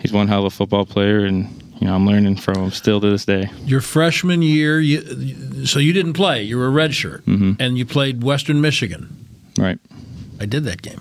[0.00, 2.98] he's one hell of a football player, and you know, I'm learning from him still
[3.00, 3.50] to this day.
[3.66, 6.42] Your freshman year, you, so you didn't play.
[6.42, 7.52] You were a redshirt, Mm-hmm.
[7.60, 9.28] and you played Western Michigan.
[9.58, 9.78] Right.
[10.40, 11.00] I did that game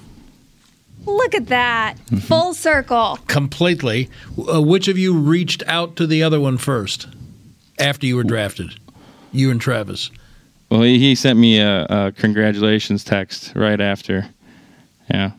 [1.07, 1.95] Look at that.
[2.21, 3.17] Full circle.
[3.27, 4.09] completely.
[4.53, 7.07] Uh, which of you reached out to the other one first
[7.79, 8.79] after you were drafted?
[9.31, 10.11] You and Travis.
[10.69, 14.27] Well, he, he sent me a, a congratulations text right after.
[15.09, 15.31] Yeah.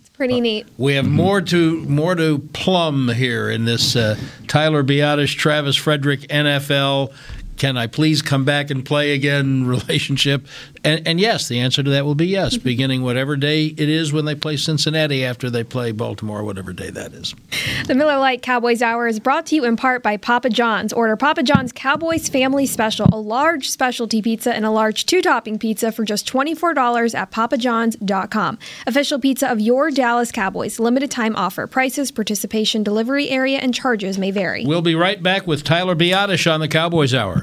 [0.00, 0.66] It's pretty neat.
[0.78, 6.20] We have more to more to plumb here in this uh, Tyler Biadasz, Travis Frederick
[6.22, 7.12] NFL.
[7.56, 10.46] Can I please come back and play again relationship?
[10.84, 12.64] And, and yes, the answer to that will be yes, mm-hmm.
[12.64, 16.90] beginning whatever day it is when they play Cincinnati after they play Baltimore, whatever day
[16.90, 17.34] that is.
[17.86, 20.92] The Miller Lite Cowboys Hour is brought to you in part by Papa John's.
[20.92, 25.58] Order Papa John's Cowboys Family Special, a large specialty pizza and a large two topping
[25.58, 28.58] pizza for just $24 at papajohns.com.
[28.86, 30.78] Official pizza of your Dallas Cowboys.
[30.78, 31.66] Limited time offer.
[31.66, 34.66] Prices, participation, delivery area, and charges may vary.
[34.66, 37.42] We'll be right back with Tyler Biadasz on the Cowboys Hour.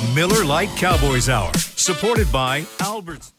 [0.00, 3.32] The Miller Lite Cowboys Hour, supported by Alberts.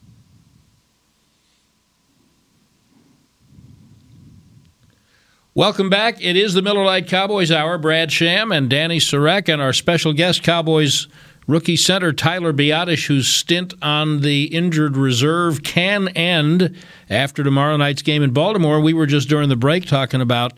[5.53, 6.19] Welcome back.
[6.19, 7.77] It is the Miller Lite Cowboys Hour.
[7.77, 11.07] Brad Sham and Danny Sarek, and our special guest, Cowboys
[11.45, 16.75] Rookie center Tyler Biadasz, whose stint on the injured reserve can end
[17.07, 18.81] after tomorrow night's game in Baltimore.
[18.81, 20.53] We were just during the break talking about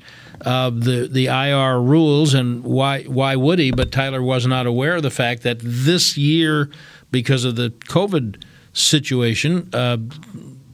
[0.46, 3.72] uh, the the IR rules and why why would he?
[3.72, 6.70] But Tyler was not aware of the fact that this year,
[7.12, 9.98] because of the COVID situation, uh,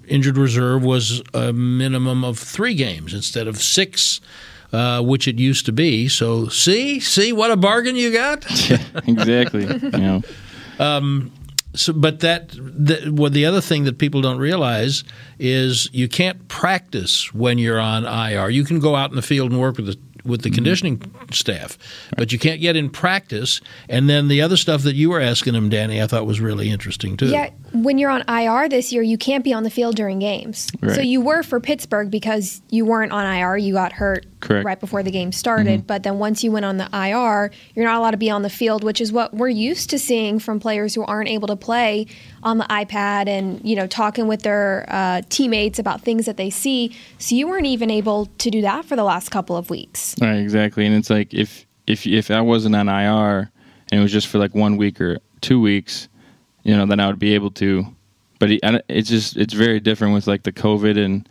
[0.08, 4.22] injured reserve was a minimum of three games instead of six.
[4.74, 6.10] Uh, which it used to be.
[6.10, 8.44] So, see, see what a bargain you got.
[8.70, 9.64] yeah, exactly.
[9.64, 10.22] you know.
[10.80, 11.32] Um,
[11.76, 15.04] so, but that, that well, the other thing that people don't realize
[15.40, 18.50] is you can't practice when you're on IR.
[18.50, 20.56] You can go out in the field and work with the with the mm-hmm.
[20.56, 21.78] conditioning staff,
[22.18, 23.62] but you can't get in practice.
[23.90, 26.70] And then the other stuff that you were asking him, Danny, I thought was really
[26.70, 27.28] interesting too.
[27.28, 30.70] Yeah, when you're on IR this year, you can't be on the field during games.
[30.82, 30.96] Right.
[30.96, 33.58] So you were for Pittsburgh because you weren't on IR.
[33.58, 34.66] You got hurt Correct.
[34.66, 35.80] right before the game started.
[35.80, 35.88] Mm-hmm.
[35.88, 38.50] But then once you went on the IR, you're not allowed to be on the
[38.50, 42.08] field, which is what we're used to seeing from players who aren't able to play
[42.46, 46.50] on the iPad and you know talking with their uh, teammates about things that they
[46.50, 46.96] see.
[47.18, 50.16] So you weren't even able to do that for the last couple of weeks.
[50.22, 50.36] Right.
[50.36, 50.86] Exactly.
[50.86, 53.52] And it's like if if if I wasn't on IR
[53.92, 56.08] and it was just for like one week or two weeks
[56.66, 57.86] you know, then I would be able to.
[58.40, 58.50] But
[58.90, 61.30] it's just it's very different with like the COVID and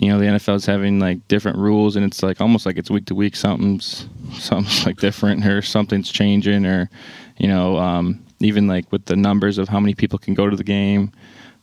[0.00, 3.06] you know the NFL's having like different rules and it's like almost like it's week
[3.06, 6.90] to week something's something's like different or something's changing or
[7.38, 10.56] you know um, even like with the numbers of how many people can go to
[10.56, 11.12] the game.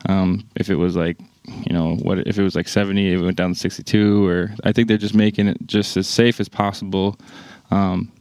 [0.07, 1.17] Um, if it was like
[1.65, 4.73] you know what if it was like 70 it went down to 62 or i
[4.73, 7.17] think they're just making it just as safe as possible
[7.71, 8.11] um,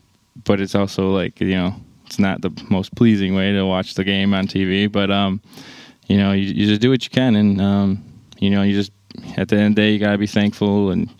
[0.44, 1.74] but it's also like you know
[2.06, 5.40] it's not the most pleasing way to watch the game on TV, but um,
[6.06, 8.04] you know, you, you just do what you can, and um,
[8.38, 8.92] you know, you just
[9.36, 11.10] at the end of the day, you gotta be thankful, and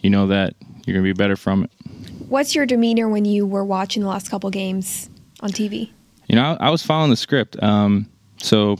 [0.00, 1.70] you know that you're gonna be better from it.
[2.28, 5.08] What's your demeanor when you were watching the last couple games
[5.40, 5.90] on TV?
[6.32, 8.78] You know, I, I was following the script, um, so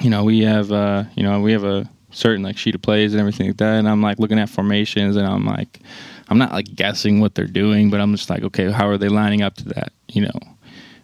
[0.00, 3.12] you know, we have uh, you know, we have a certain like sheet of plays
[3.12, 5.80] and everything like that, and I'm like looking at formations, and I'm like,
[6.28, 9.08] I'm not like guessing what they're doing, but I'm just like, okay, how are they
[9.08, 9.92] lining up to that?
[10.08, 10.40] You know,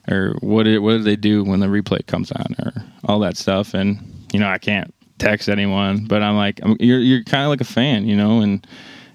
[0.08, 2.72] or what did, what do they do when the replay comes on or
[3.04, 3.98] all that stuff and
[4.32, 7.60] you know I can't text anyone but I'm like I'm, you're you're kind of like
[7.60, 8.66] a fan you know and,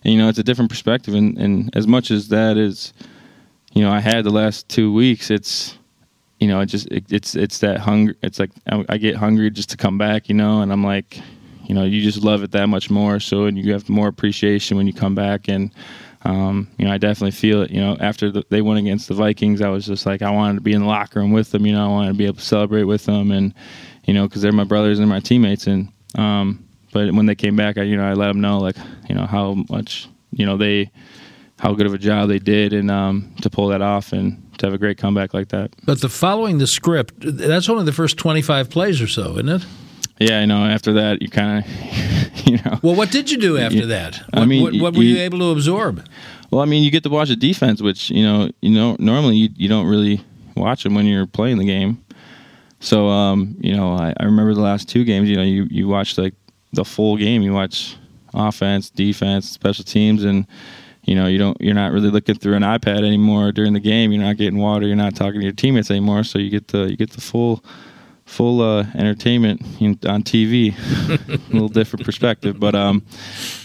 [0.03, 2.93] and, you know it's a different perspective and, and as much as that is
[3.73, 5.77] you know I had the last two weeks it's
[6.39, 9.49] you know it just it, it's it's that hunger it's like I, I get hungry
[9.51, 11.19] just to come back you know and I'm like
[11.65, 14.77] you know you just love it that much more so and you have more appreciation
[14.77, 15.71] when you come back and
[16.23, 17.71] um, you know, I definitely feel it.
[17.71, 20.55] You know, after the, they went against the Vikings, I was just like, I wanted
[20.55, 21.65] to be in the locker room with them.
[21.65, 23.53] You know, I wanted to be able to celebrate with them, and
[24.05, 25.67] you know, because they're my brothers and my teammates.
[25.67, 28.75] And um, but when they came back, I you know, I let them know like
[29.07, 30.91] you know how much you know they
[31.57, 34.65] how good of a job they did, and um, to pull that off and to
[34.67, 35.71] have a great comeback like that.
[35.85, 39.49] But the following the script, that's only the first twenty five plays or so, isn't
[39.49, 39.65] it?
[40.19, 40.65] Yeah, I know.
[40.65, 42.79] After that, you kind of, you know.
[42.81, 44.17] Well, what did you do after that?
[44.31, 46.05] What, I mean, what, what were you, you, able to absorb?
[46.51, 49.37] Well, I mean, you get to watch the defense, which you know, you know, normally
[49.37, 50.21] you, you don't really
[50.55, 52.03] watch them when you're playing the game.
[52.81, 55.29] So, um, you know, I, I remember the last two games.
[55.29, 56.33] You know, you you watch like
[56.73, 57.41] the full game.
[57.41, 57.95] You watch
[58.33, 60.45] offense, defense, special teams, and
[61.03, 64.11] you know, you don't you're not really looking through an iPad anymore during the game.
[64.11, 64.85] You're not getting water.
[64.85, 66.23] You're not talking to your teammates anymore.
[66.23, 67.63] So you get the you get the full
[68.29, 69.61] full uh, entertainment
[70.05, 70.73] on TV.
[71.49, 73.03] a little different perspective, but um,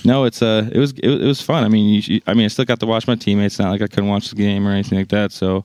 [0.05, 1.65] no, it's uh, it was it, it was fun.
[1.65, 3.59] I mean, you, I mean, I still got to watch my teammates.
[3.59, 5.33] Not like I couldn't watch the game or anything like that.
[5.33, 5.65] So,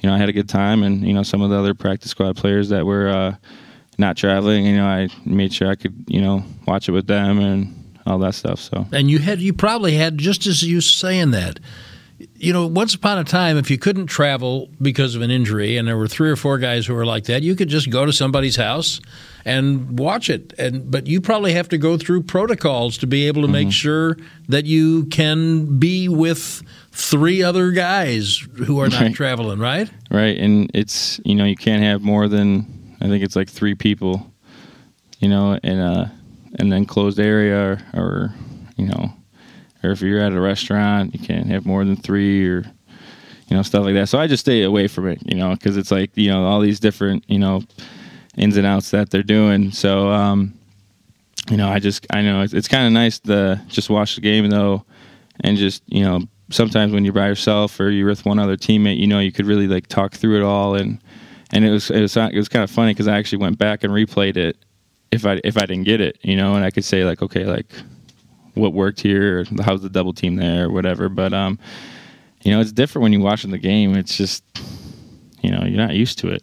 [0.00, 2.10] you know, I had a good time, and you know, some of the other practice
[2.10, 3.36] squad players that were uh,
[3.98, 7.38] not traveling, you know, I made sure I could you know watch it with them
[7.38, 7.79] and
[8.10, 8.60] all that stuff.
[8.60, 11.60] So, and you had you probably had just as you saying that
[12.36, 15.88] you know, once upon a time, if you couldn't travel because of an injury, and
[15.88, 18.12] there were three or four guys who were like that, you could just go to
[18.12, 19.00] somebody's house
[19.44, 20.52] and watch it.
[20.58, 23.52] And but you probably have to go through protocols to be able to mm-hmm.
[23.52, 24.16] make sure
[24.48, 29.14] that you can be with three other guys who are not right.
[29.14, 29.90] traveling, right?
[30.10, 33.74] Right, and it's you know you can't have more than I think it's like three
[33.74, 34.30] people,
[35.20, 36.12] you know, in a
[36.60, 38.34] an enclosed area or, or
[38.76, 39.12] you know
[39.82, 42.64] or if you're at a restaurant, you can't have more than three or
[43.48, 44.08] you know stuff like that.
[44.08, 46.60] So I just stay away from it, you know, because it's like you know all
[46.60, 47.62] these different you know
[48.36, 49.70] ins and outs that they're doing.
[49.70, 50.54] So um,
[51.50, 54.20] you know, I just I know it's, it's kind of nice to just watch the
[54.20, 54.84] game though,
[55.40, 58.98] and just you know sometimes when you're by yourself or you're with one other teammate,
[58.98, 61.00] you know, you could really like talk through it all and
[61.52, 63.82] and it was it was it was kind of funny because I actually went back
[63.82, 64.56] and replayed it
[65.12, 67.44] if I if I didn't get it, you know, and I could say like okay
[67.44, 67.66] like
[68.54, 71.08] what worked here, or how's the double team there, or whatever.
[71.08, 71.58] But um,
[72.42, 73.96] you know, it's different when you're watching the game.
[73.96, 74.44] It's just
[75.42, 76.42] you know you're not used to it.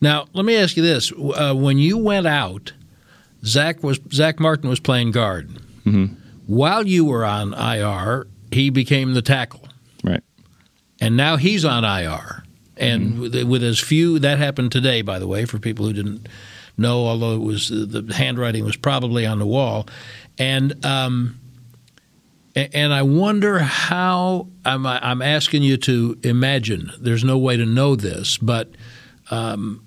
[0.00, 2.72] Now, let me ask you this: uh, When you went out,
[3.44, 5.48] Zach was Zach Martin was playing guard.
[5.84, 6.14] Mm-hmm.
[6.46, 9.68] While you were on IR, he became the tackle,
[10.02, 10.22] Right.
[11.00, 12.44] and now he's on IR.
[12.76, 16.26] And with, with as few that happened today, by the way, for people who didn't
[16.78, 19.86] know, although it was the handwriting was probably on the wall,
[20.38, 21.40] and um,
[22.54, 26.92] and I wonder how I'm I'm asking you to imagine.
[27.00, 28.70] There's no way to know this, but
[29.30, 29.84] um,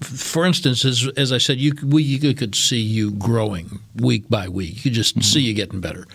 [0.00, 4.48] for instance, as, as I said, you we you could see you growing week by
[4.48, 4.76] week.
[4.76, 6.06] You could just see you getting better.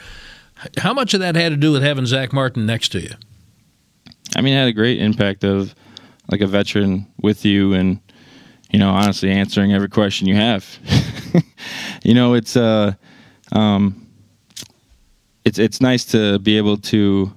[0.77, 3.13] How much of that had to do with having Zach Martin next to you?
[4.36, 5.75] I mean, it had a great impact of
[6.31, 7.99] like a veteran with you, and
[8.74, 10.67] you know, honestly, answering every question you have.
[12.03, 12.93] you know, it's uh,
[13.51, 14.07] um,
[15.45, 17.32] it's it's nice to be able to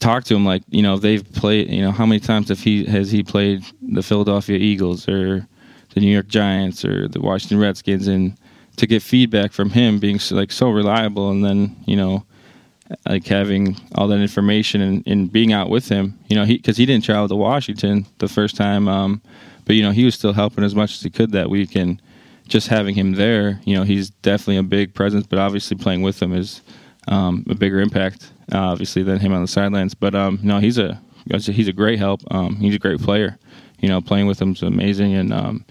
[0.00, 2.84] talk to him like you know they've played you know how many times have he
[2.84, 5.46] has he played the Philadelphia Eagles or
[5.94, 8.36] the New York Giants or the Washington Redskins and
[8.76, 12.26] to get feedback from him being so, like so reliable and then you know
[13.08, 16.76] like having all that information and, and being out with him you know he because
[16.76, 19.22] he didn't travel to Washington the first time um
[19.66, 22.00] but you know he was still helping as much as he could that week and
[22.48, 26.22] just having him there you know he's definitely a big presence but obviously playing with
[26.22, 26.62] him is
[27.08, 29.94] um, a bigger impact, uh, obviously, than him on the sidelines.
[29.94, 31.00] But um, no, he's a
[31.30, 32.22] he's a great help.
[32.30, 33.38] Um, he's a great player.
[33.80, 35.64] You know, playing with him's amazing, and um,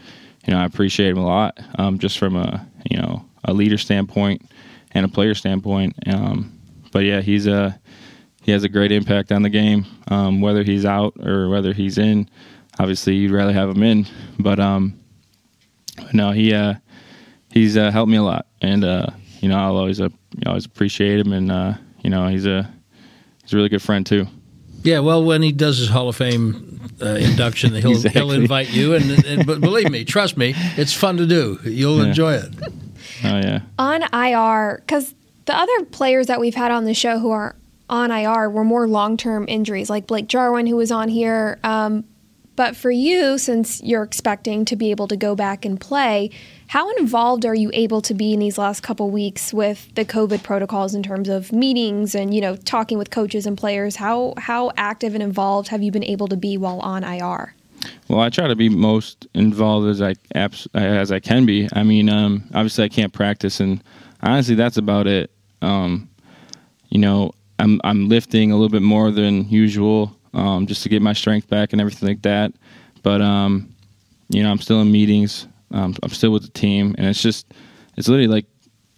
[0.46, 3.78] you know I appreciate him a lot, um, just from a you know a leader
[3.78, 4.50] standpoint
[4.92, 5.96] and a player standpoint.
[6.08, 6.60] Um,
[6.92, 7.80] but yeah, he's a
[8.42, 9.86] he has a great impact on the game,
[10.40, 12.30] whether he's out or whether he's in.
[12.80, 14.06] Obviously, you'd rather have him in,
[14.40, 15.00] but um,
[16.14, 16.76] no, he uh,
[17.52, 19.08] he's uh, helped me a lot, and uh,
[19.40, 21.74] you know I'll always uh, you always appreciate him, and uh,
[22.04, 22.70] you know he's a
[23.44, 24.28] he's a really good friend too.
[24.84, 28.22] Yeah, well, when he does his Hall of Fame uh, induction, he'll Exactly.
[28.22, 31.60] he'll invite you, and, and but believe me, trust me, it's fun to do.
[31.64, 32.08] You'll Yeah.
[32.10, 32.54] enjoy it.
[33.24, 35.16] Oh yeah, on IR because
[35.46, 37.56] the other players that we've had on the show who are
[37.90, 41.58] on IR were more long-term injuries, like Blake Jarwin, who was on here.
[41.64, 42.04] Um,
[42.56, 46.30] but for you, since you're expecting to be able to go back and play,
[46.68, 50.42] how involved are you able to be in these last couple weeks with the COVID
[50.44, 53.98] protocols in terms of meetings and you know talking with coaches and players?
[53.98, 57.54] How how active and involved have you been able to be while on IR?
[58.08, 61.68] Well, I try to be most involved as I abs- as I can be.
[61.74, 63.84] I mean, um, obviously I can't practice, and
[64.24, 65.30] honestly, that's about it.
[65.62, 66.10] Um,
[66.90, 71.02] you know, I'm I'm lifting a little bit more than usual um, just to get
[71.02, 72.54] my strength back and everything like that.
[73.02, 73.74] But um,
[74.30, 75.48] you know, I'm still in meetings.
[75.72, 77.54] Um, I'm still with the team, and it's just
[77.98, 78.46] it's literally like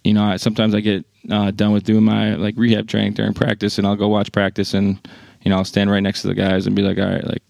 [0.04, 3.34] you know, I, sometimes I get uh, done with doing my like rehab training during
[3.34, 4.98] practice, and I'll go watch practice, and
[5.42, 7.42] you know, I'll stand right next to the guys and be like, all right, like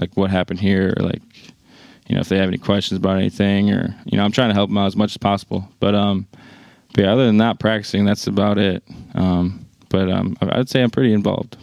[0.00, 1.22] like what happened here, or like
[2.08, 4.54] you know if they have any questions about anything, or you know I'm trying to
[4.54, 5.68] help them out as much as possible.
[5.80, 6.26] But um,
[6.94, 8.82] but yeah, other than that, practicing that's about it.
[9.14, 11.58] Um, but um, I'd say I'm pretty involved.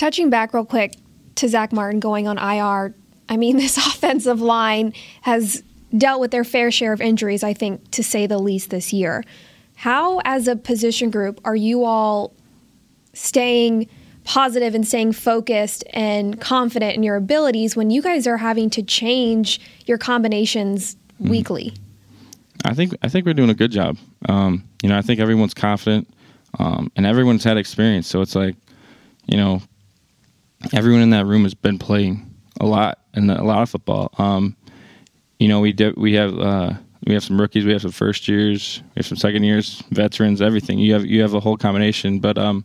[0.00, 0.96] Touching back real quick
[1.34, 2.94] to Zach Martin going on IR,
[3.28, 5.62] I mean, this offensive line has
[5.94, 9.22] dealt with their fair share of injuries, I think, to say the least, this year.
[9.76, 12.32] How, as a position group, are you all
[13.12, 13.90] staying
[14.24, 18.82] positive and staying focused and confident in your abilities when you guys are having to
[18.82, 21.74] change your combinations weekly?
[22.64, 23.98] I think I think we're doing a good job.
[24.30, 26.08] Um, you know, I think everyone's confident,
[26.58, 28.06] um, and everyone's had experience.
[28.06, 28.56] So it's like,
[29.26, 29.60] you know,
[30.72, 34.10] everyone in that room has been playing a lot and a lot of football.
[34.18, 34.56] Um,
[35.38, 36.72] you know, we do, we have uh,
[37.06, 40.42] we have some rookies, we have some first years, we have some second years, veterans,
[40.42, 40.78] everything.
[40.78, 42.20] You have you have a whole combination.
[42.20, 42.64] But um,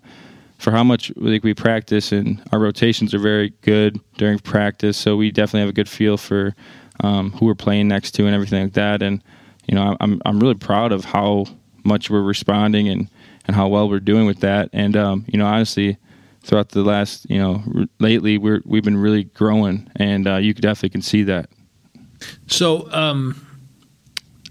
[0.58, 5.16] for how much like we practice and our rotations are very good during practice, so
[5.16, 6.54] we definitely have a good feel for
[7.02, 9.02] um, who we're playing next to and everything like that.
[9.02, 9.24] And
[9.68, 11.46] you know, I'm I'm really proud of how
[11.86, 13.10] much we're responding and
[13.48, 14.70] and how well we're doing with that.
[14.74, 15.98] And um, you know, honestly,
[16.46, 20.54] throughout the last you know r- lately, we're we've been really growing, and uh, you
[20.54, 21.50] definitely can see that.
[22.48, 23.46] So um,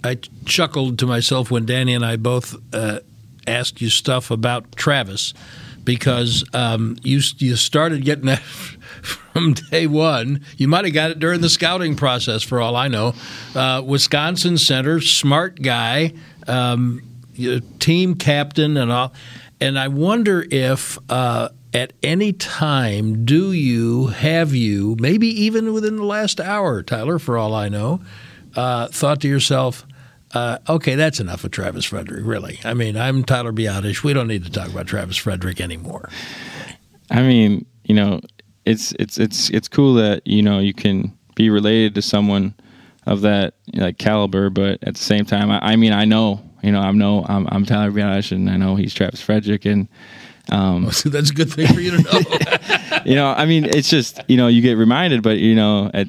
[0.03, 3.01] I chuckled to myself when Danny and I both uh,
[3.47, 5.33] asked you stuff about Travis
[5.85, 10.45] because um, you you started getting that from day one.
[10.57, 13.15] You might have got it during the scouting process, for all I know.
[13.55, 16.13] Uh, Wisconsin center, smart guy,
[16.47, 17.03] um,
[17.79, 19.13] team captain, and all.
[19.61, 20.99] And I wonder if.
[21.09, 27.19] Uh, at any time, do you, have you, maybe even within the last hour, Tyler,
[27.19, 28.01] for all I know,
[28.55, 29.85] uh, thought to yourself,
[30.35, 32.61] uh, okay, that's enough of Travis Frederick, really.
[32.65, 34.05] I mean, I'm Tyler Biadasz.
[34.05, 36.09] We don't need to talk about Travis Frederick anymore.
[37.11, 38.21] I mean, you know,
[38.65, 42.55] it's it's it's it's cool that you know you can be related to someone
[43.07, 44.51] of that like caliber.
[44.51, 47.47] But at the same time, I, I mean, I know, you know, I know I'm,
[47.51, 49.87] I'm Tyler Biadasz, and I know he's Travis Frederick, and
[50.51, 52.99] um, so that's a good thing for you to know.
[53.05, 56.09] you know, I mean, it's just you know you get reminded, but you know, at,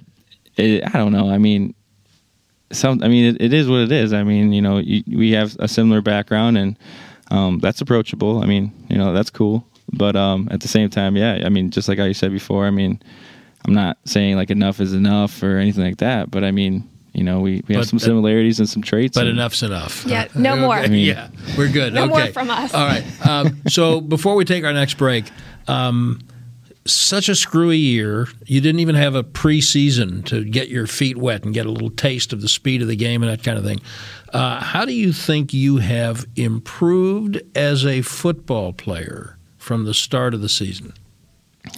[0.58, 1.30] it, I don't know.
[1.30, 1.74] I mean,
[2.72, 3.02] some.
[3.04, 4.14] I mean, it, it is what it is.
[4.14, 6.78] I mean, you know, you, we have a similar background, and
[7.32, 8.44] um, that's approachable.
[8.44, 9.66] I mean, you know, that's cool.
[9.94, 12.72] But um, at the same time, yeah, I mean, just like you said before, I
[12.72, 13.02] mean,
[13.66, 17.24] I'm not saying like enough is enough or anything like that, but I mean, you
[17.24, 19.16] know, we, we have some that- similarities and some traits.
[19.16, 20.06] But and- enough's enough.
[20.06, 20.80] Yeah, no more.
[20.80, 21.94] Okay, yeah, we're good.
[21.94, 22.10] No okay.
[22.10, 22.74] more from us.
[22.74, 23.04] All right.
[23.26, 25.26] Um, so before we take our next break,
[25.68, 26.20] um,
[26.86, 28.28] such a screwy year.
[28.46, 31.90] You didn't even have a preseason to get your feet wet and get a little
[31.90, 33.82] taste of the speed of the game and that kind of thing.
[34.32, 40.34] Uh, how do you think you have improved as a football player from the start
[40.34, 40.94] of the season?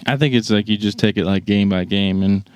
[0.06, 2.50] I think it's like you just take it like game by game, and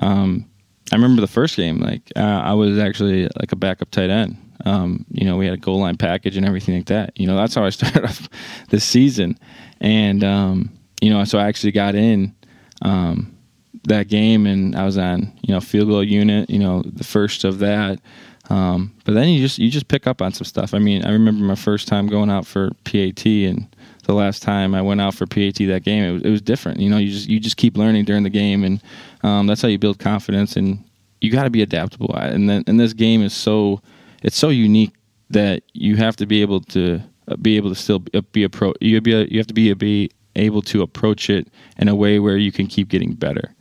[0.00, 0.44] um,
[0.92, 1.80] I remember the first game.
[1.80, 4.36] Like uh, I was actually like a backup tight end.
[4.64, 7.18] Um, you know, we had a goal line package and everything like that.
[7.18, 8.28] You know, that's how I started off
[8.70, 9.38] this season,
[9.80, 10.70] and um,
[11.00, 12.34] you know, so I actually got in
[12.82, 13.36] um,
[13.84, 16.50] that game, and I was on you know field goal unit.
[16.50, 18.00] You know, the first of that.
[18.48, 20.72] Um, but then you just you just pick up on some stuff.
[20.72, 23.66] I mean, I remember my first time going out for PAT, and
[24.06, 26.80] the last time I went out for PAT that game, it was, it was different.
[26.80, 28.82] You know, you just you just keep learning during the game, and
[29.22, 30.56] um, that's how you build confidence.
[30.56, 30.82] And
[31.20, 32.14] you got to be adaptable.
[32.14, 33.80] And then and this game is so
[34.22, 34.94] it's so unique
[35.30, 38.72] that you have to be able to uh, be able to still be, a pro.
[38.80, 41.48] you be you have to be be able to approach it
[41.78, 43.54] in a way where you can keep getting better.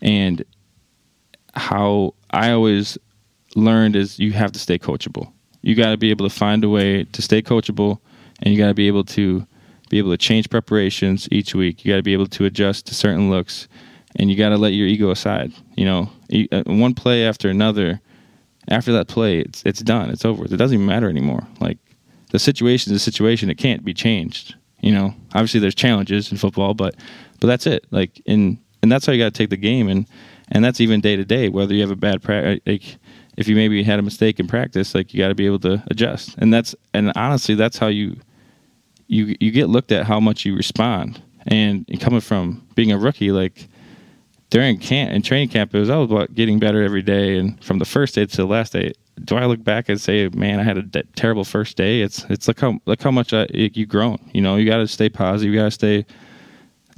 [0.00, 0.44] And
[1.54, 2.96] how I always
[3.56, 5.32] learned is you have to stay coachable.
[5.62, 7.98] You got to be able to find a way to stay coachable,
[8.40, 9.46] and you got to be able to
[9.90, 11.84] be able to change preparations each week.
[11.84, 13.68] You got to be able to adjust to certain looks,
[14.16, 15.52] and you got to let your ego aside.
[15.76, 16.10] You know,
[16.50, 18.00] uh, one play after another.
[18.68, 20.10] After that play, it's it's done.
[20.10, 20.44] It's over.
[20.44, 21.46] It doesn't even matter anymore.
[21.60, 21.78] Like
[22.30, 23.50] the situation is a situation.
[23.50, 24.54] It can't be changed.
[24.80, 26.94] You know, obviously there's challenges in football, but
[27.40, 27.84] but that's it.
[27.90, 30.06] Like in and that's how you got to take the game and
[30.52, 31.48] and that's even day to day.
[31.48, 32.96] Whether you have a bad practice, like
[33.36, 35.82] if you maybe had a mistake in practice, like you got to be able to
[35.90, 36.36] adjust.
[36.38, 38.16] And that's and honestly, that's how you
[39.10, 41.20] you you get looked at how much you respond.
[41.46, 43.68] And coming from being a rookie, like
[44.50, 47.38] during camp and training camp, it was all about getting better every day.
[47.38, 48.92] And from the first day to the last day,
[49.24, 52.02] do I look back and say, "Man, I had a de- terrible first day"?
[52.02, 54.18] It's it's like how look how much I, you've grown.
[54.32, 55.52] You know, you got to stay positive.
[55.52, 56.06] You got to stay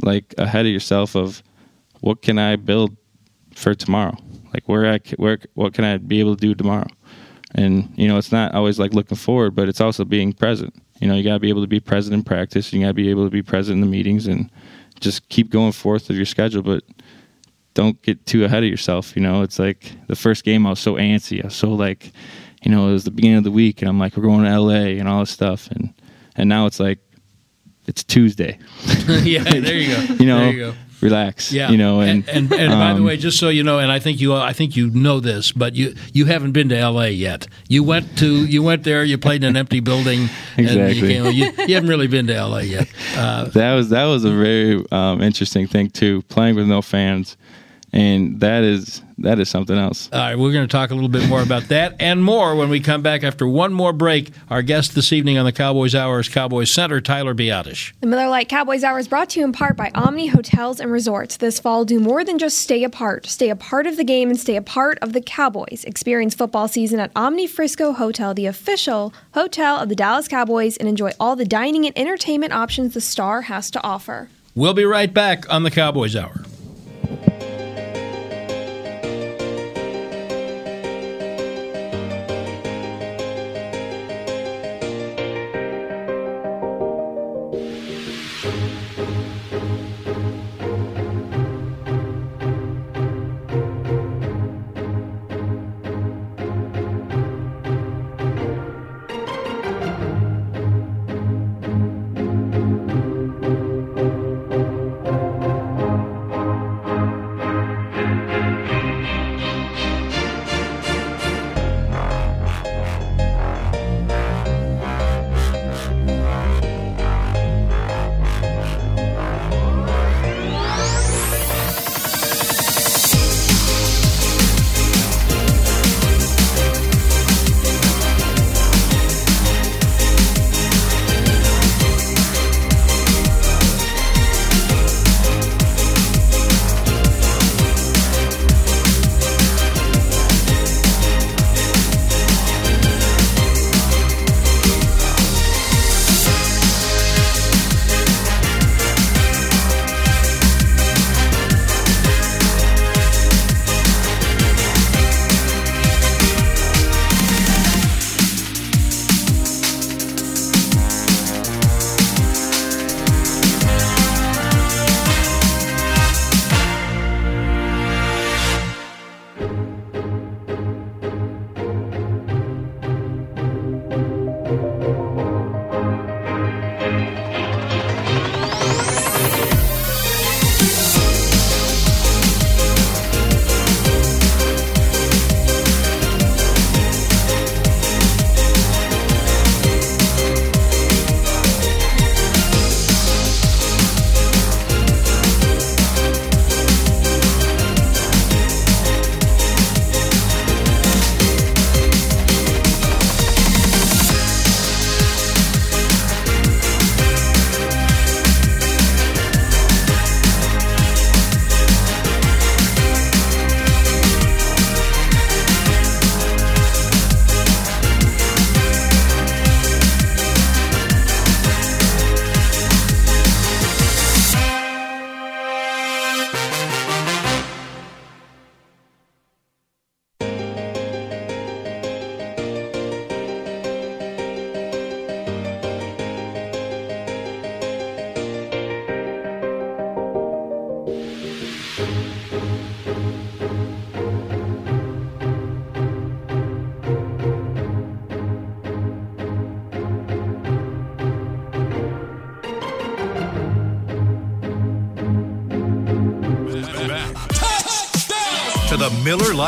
[0.02, 1.42] like ahead of yourself of
[2.00, 2.96] what can I build
[3.54, 4.16] for tomorrow?
[4.52, 6.88] Like where I where what can I be able to do tomorrow?
[7.54, 10.74] And you know, it's not always like looking forward, but it's also being present.
[11.02, 12.72] You know, you got to be able to be present in practice.
[12.72, 14.48] You got to be able to be present in the meetings and
[15.00, 16.84] just keep going forth with your schedule, but
[17.74, 19.16] don't get too ahead of yourself.
[19.16, 21.42] You know, it's like the first game I was so antsy.
[21.42, 22.12] I was so like,
[22.62, 24.60] you know, it was the beginning of the week and I'm like, we're going to
[24.60, 25.68] LA and all this stuff.
[25.72, 25.92] And,
[26.36, 27.00] and now it's like,
[27.88, 28.60] it's Tuesday,
[29.08, 30.14] yeah, there you go.
[30.20, 30.74] you know, there you go.
[31.02, 33.78] Relax, Yeah, you know, and, and and, by the um, way, just so you know,
[33.78, 36.76] and I think you I think you know this, but you you haven't been to
[36.78, 37.10] L.A.
[37.10, 37.46] yet.
[37.68, 39.04] You went to you went there.
[39.04, 40.28] You played in an empty building.
[40.54, 41.08] And you, Exactly.
[41.08, 42.62] came, you, you haven't really been to L.A.
[42.62, 42.88] yet.
[43.16, 47.36] Uh, that was that was a very um, interesting thing too, playing with no fans,
[47.92, 50.08] and that is that is something else.
[50.12, 52.68] all right, we're going to talk a little bit more about that and more when
[52.70, 54.30] we come back after one more break.
[54.50, 57.92] Our guest this evening on the Cowboys Hour is Cowboys center Tyler Biadasz.
[58.00, 60.90] The Miller Lite Cowboys Hour is brought to you in part by Omni Hotels and
[60.90, 61.36] Resorts.
[61.36, 63.26] This fall, do more than just stay apart.
[63.26, 65.84] Stay a part of the game and stay a part of the Cowboys.
[65.86, 70.88] Experience football season at Omni Frisco Hotel, the official hotel of the Dallas Cowboys, and
[70.88, 74.30] enjoy all the dining and entertainment options the Star has to offer.
[74.54, 76.44] We'll be right back on the Cowboys Hour.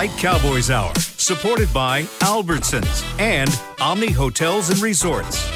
[0.05, 3.51] Miller Cowboys Hour, supported by Albertsons and
[3.81, 5.51] Omni Hotels and Resorts.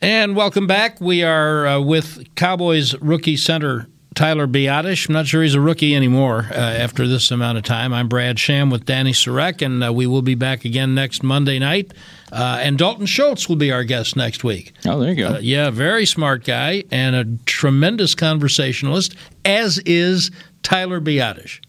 [0.00, 0.98] And welcome back.
[0.98, 5.10] We are uh, with Cowboys rookie center Tyler Biadasz.
[5.10, 7.92] I'm not sure he's a rookie anymore uh, after this amount of time.
[7.92, 11.58] I'm Brad Sham with Danny Sarek, and uh, we will be back again next Monday
[11.58, 11.92] night.
[12.32, 14.72] Uh, and Dalton Schultz will be our guest next week.
[14.86, 15.34] Oh, there you go.
[15.34, 20.30] Uh, yeah, very smart guy and a tremendous conversationalist, as is
[20.62, 21.60] Tyler Biadasz.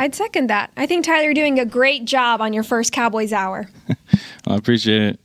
[0.00, 0.72] I'd second that.
[0.78, 3.68] I think Tyler, you're doing a great job on your first Cowboys hour.
[4.46, 5.20] I appreciate it.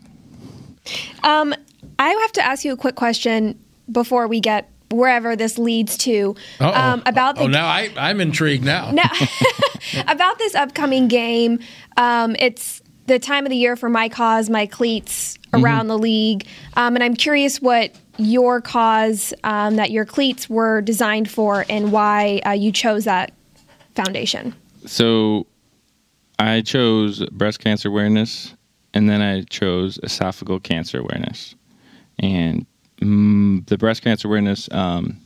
[1.24, 1.56] Um,
[1.98, 3.58] I have to ask you a quick question
[3.90, 7.44] before we get wherever this leads to um, about the.
[7.44, 8.92] Oh, now I, I'm intrigued now.
[8.92, 9.04] No,
[10.08, 11.60] about this upcoming game.
[11.96, 15.88] Um, it's the time of the year for my cause, my cleats around mm-hmm.
[15.88, 21.32] the league, um, and I'm curious what your cause um, that your cleats were designed
[21.32, 23.32] for and why uh, you chose that
[23.96, 24.54] foundation.
[24.86, 25.48] So,
[26.38, 28.54] I chose breast cancer awareness,
[28.94, 31.56] and then I chose esophageal cancer awareness,
[32.20, 32.66] and
[33.02, 34.72] Mm, the breast cancer awareness.
[34.72, 35.18] Um,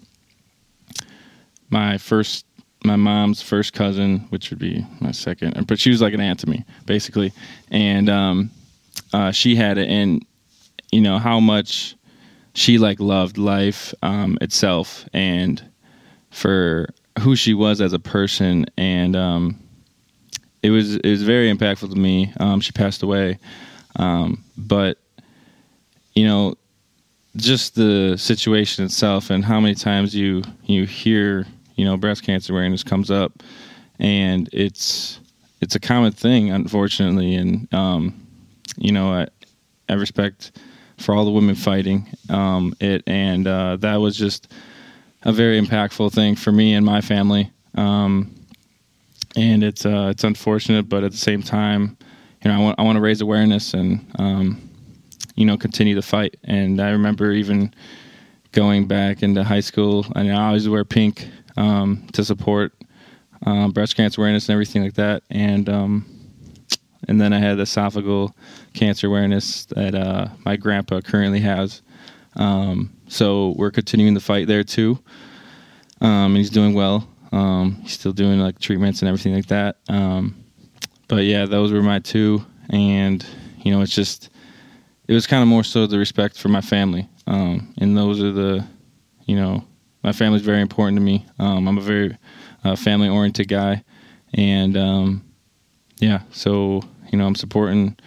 [1.69, 2.45] my first,
[2.83, 6.39] my mom's first cousin, which would be my second, but she was like an aunt
[6.39, 7.31] to me, basically,
[7.69, 8.49] and um,
[9.13, 10.25] uh, she had it, and
[10.91, 11.95] you know how much
[12.53, 15.63] she like loved life um, itself, and
[16.31, 16.89] for
[17.19, 19.59] who she was as a person, and um,
[20.63, 22.33] it was it was very impactful to me.
[22.39, 23.39] Um, she passed away,
[23.97, 24.97] um, but
[26.15, 26.55] you know
[27.35, 31.45] just the situation itself and how many times you you hear
[31.75, 33.43] you know breast cancer awareness comes up
[33.99, 35.19] and it's
[35.61, 38.27] it's a common thing unfortunately and um,
[38.77, 39.27] you know I,
[39.87, 40.57] I respect
[40.97, 44.51] for all the women fighting um, it and uh, that was just
[45.23, 48.33] a very impactful thing for me and my family um,
[49.35, 51.97] and it's uh, it's unfortunate but at the same time
[52.43, 54.69] you know I want I want to raise awareness and um,
[55.39, 56.35] you know, continue the fight.
[56.43, 57.73] And I remember even
[58.51, 62.73] going back into high school, and I always wear pink um, to support
[63.45, 65.23] um, breast cancer awareness and everything like that.
[65.29, 66.05] And um,
[67.07, 68.33] and then I had esophageal
[68.73, 71.81] cancer awareness that uh, my grandpa currently has.
[72.35, 74.99] Um, so we're continuing the fight there too.
[76.01, 77.09] Um, and he's doing well.
[77.33, 79.77] Um, he's still doing like treatments and everything like that.
[81.09, 82.45] but yeah, those were my two.
[82.69, 83.25] And
[83.63, 84.29] you know, it's just
[85.07, 88.31] it was kind of more so the respect for my family, um, and those are
[88.31, 88.65] the,
[89.25, 89.65] you know,
[90.03, 91.25] my family's very important to me.
[91.39, 92.15] Um, I'm a very
[92.63, 93.83] uh, family oriented guy,
[94.35, 95.25] and um,
[95.97, 96.81] yeah, so
[97.11, 97.97] you know, I'm supporting,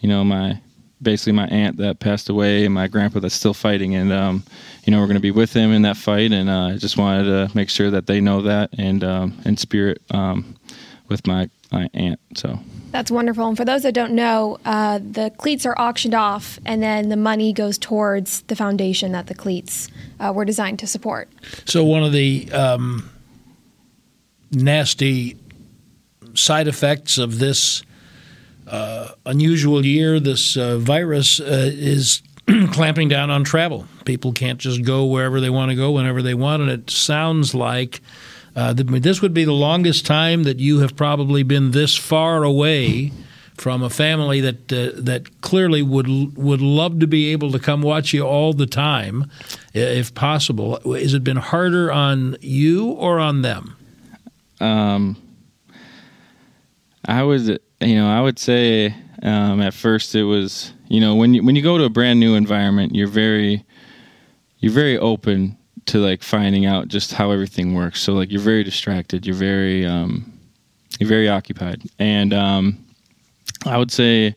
[0.00, 0.60] you know, my
[1.00, 4.42] basically my aunt that passed away and my grandpa that's still fighting, and um,
[4.84, 6.96] you know, we're going to be with him in that fight, and uh, I just
[6.96, 10.56] wanted to make sure that they know that and um, in spirit um,
[11.08, 12.20] with my my aunt.
[12.36, 12.58] So.
[12.90, 13.46] That's wonderful.
[13.46, 17.16] And for those that don't know, uh, the cleats are auctioned off, and then the
[17.16, 19.88] money goes towards the foundation that the cleats
[20.18, 21.28] uh, were designed to support.
[21.66, 23.10] So, one of the um,
[24.50, 25.36] nasty
[26.34, 27.82] side effects of this
[28.70, 32.22] uh, unusual year, this uh, virus, uh, is
[32.72, 33.86] clamping down on travel.
[34.04, 37.54] People can't just go wherever they want to go whenever they want, and it sounds
[37.54, 38.00] like
[38.56, 43.12] uh, this would be the longest time that you have probably been this far away
[43.56, 47.82] from a family that uh, that clearly would would love to be able to come
[47.82, 49.30] watch you all the time,
[49.74, 50.80] if possible.
[50.84, 53.76] Has it been harder on you or on them?
[54.60, 55.16] Um,
[57.04, 57.50] I was,
[57.80, 61.56] you know, I would say um, at first it was, you know, when you when
[61.56, 63.64] you go to a brand new environment, you're very
[64.58, 65.56] you're very open
[65.86, 68.00] to like finding out just how everything works.
[68.00, 69.26] So like you're very distracted.
[69.26, 70.32] You're very um,
[70.98, 72.84] you're very occupied, and um,
[73.64, 74.34] I would say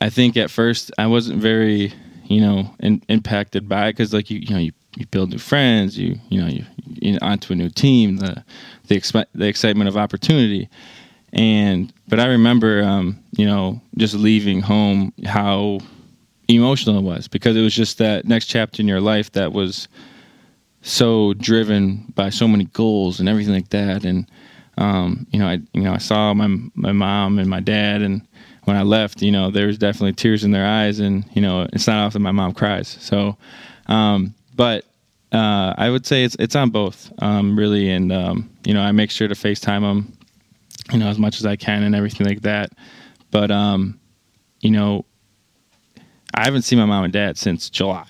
[0.00, 1.92] I think at first I wasn't very
[2.24, 5.38] you know in, impacted by it because like you you know you, you build new
[5.38, 5.98] friends.
[5.98, 8.16] You you know you, you onto a new team.
[8.16, 8.44] The
[8.88, 10.68] the expi- the excitement of opportunity.
[11.34, 15.80] And but I remember, um, you know, just leaving home, how
[16.48, 19.88] emotional it was because it was just that next chapter in your life that was
[20.82, 24.04] so driven by so many goals and everything like that.
[24.04, 24.30] And
[24.78, 28.26] um, you know, I you know I saw my my mom and my dad, and
[28.64, 31.66] when I left, you know, there was definitely tears in their eyes, and you know,
[31.72, 32.88] it's not often my mom cries.
[33.00, 33.36] So,
[33.86, 34.84] um, but
[35.32, 38.92] uh, I would say it's it's on both, um, really, and um, you know, I
[38.92, 40.12] make sure to FaceTime them,
[40.92, 42.70] you know, as much as I can and everything like that.
[43.30, 43.98] But um,
[44.60, 45.04] you know,
[46.34, 48.06] I haven't seen my mom and dad since July.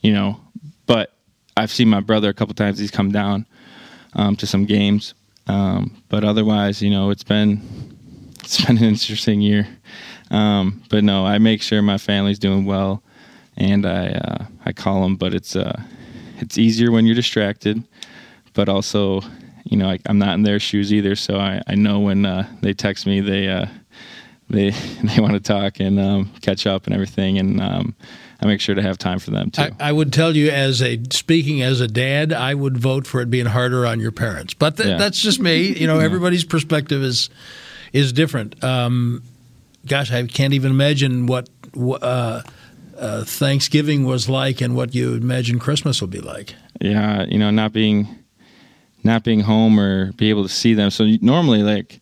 [0.00, 0.40] You know,
[0.86, 1.12] but
[1.56, 2.78] I've seen my brother a couple times.
[2.78, 3.46] He's come down
[4.14, 5.14] um, to some games,
[5.46, 7.60] Um, but otherwise, you know, it's been
[8.40, 9.66] it's been an interesting year.
[10.30, 13.02] Um, but no, I make sure my family's doing well,
[13.56, 15.16] and I uh, I call them.
[15.16, 15.80] But it's uh,
[16.38, 17.82] it's easier when you're distracted,
[18.54, 19.22] but also,
[19.66, 21.16] you know, I, am not in their shoes either.
[21.16, 23.66] So I, I know when uh, they text me, they uh,
[24.48, 24.70] they
[25.02, 27.94] they want to talk and um, catch up and everything, and um,
[28.40, 29.62] I make sure to have time for them too.
[29.62, 33.20] I, I, would tell you, as a speaking as a dad, I would vote for
[33.20, 34.54] it being harder on your parents.
[34.54, 34.96] But th- yeah.
[34.98, 35.76] that's just me.
[35.76, 37.28] You know, everybody's perspective is
[37.92, 38.62] is different.
[38.62, 39.22] Um,
[39.84, 42.42] gosh, I can't even imagine what uh,
[42.96, 46.54] uh, Thanksgiving was like and what you imagine Christmas will be like.
[46.80, 48.22] Yeah, you know, not being
[49.06, 50.90] not being home or be able to see them.
[50.90, 52.00] So normally, like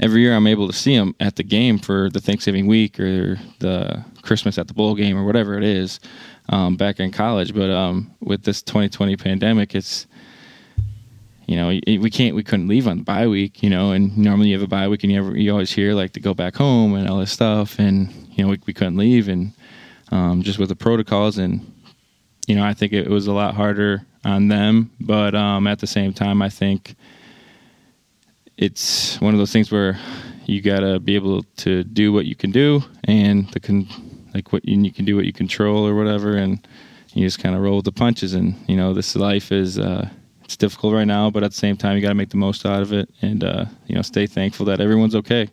[0.00, 3.38] every year, I'm able to see them at the game for the Thanksgiving week or
[3.60, 6.00] the Christmas at the bowl game or whatever it is
[6.48, 7.54] um, back in college.
[7.54, 10.06] But um, with this 2020 pandemic, it's
[11.46, 14.48] you know we can't we couldn't leave on the bye week you know and normally
[14.48, 16.56] you have a bye week and you ever you always hear like to go back
[16.56, 19.52] home and all this stuff and you know we, we couldn't leave and
[20.10, 21.72] um, just with the protocols and
[22.48, 25.86] you know I think it was a lot harder on them but um, at the
[25.86, 26.96] same time I think
[28.56, 29.98] it's one of those things where
[30.46, 33.88] you gotta be able to do what you can do and the con-
[34.34, 36.66] like what you, can do what you control or whatever and
[37.12, 40.08] you just kind of roll with the punches and you know this life is uh,
[40.46, 42.64] it's difficult right now, but at the same time, you got to make the most
[42.64, 45.48] out of it, and uh, you know, stay thankful that everyone's okay,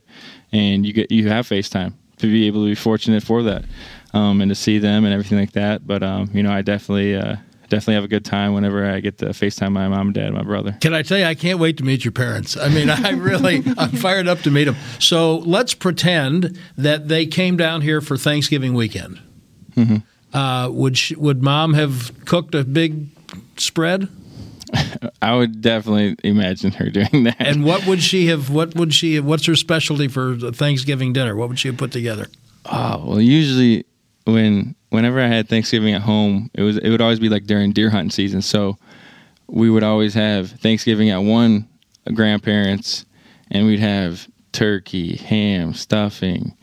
[0.51, 3.65] and you get you have FaceTime to be able to be fortunate for that,
[4.13, 5.87] um, and to see them and everything like that.
[5.87, 7.15] But um, you know, I definitely.
[7.15, 7.37] Uh,
[7.73, 10.35] definitely have a good time whenever I get to FaceTime my mom and dad and
[10.35, 10.77] my brother.
[10.79, 12.55] Can I tell you, I can't wait to meet your parents.
[12.55, 14.75] I mean, I really, I'm fired up to meet them.
[14.99, 19.19] So let's pretend that they came down here for Thanksgiving weekend.
[19.75, 20.37] Mm-hmm.
[20.37, 23.07] Uh, would she, would mom have cooked a big
[23.57, 24.07] spread?
[25.21, 27.37] I would definitely imagine her doing that.
[27.39, 28.49] And what would she have?
[28.49, 29.19] What would she?
[29.19, 31.35] What's her specialty for Thanksgiving dinner?
[31.35, 32.27] What would she have put together?
[32.65, 33.85] Oh well, usually
[34.25, 37.71] when whenever I had Thanksgiving at home, it was it would always be like during
[37.71, 38.43] deer hunting season.
[38.43, 38.77] So
[39.47, 41.67] we would always have Thanksgiving at one
[42.13, 43.05] grandparents,
[43.49, 46.55] and we'd have turkey, ham, stuffing,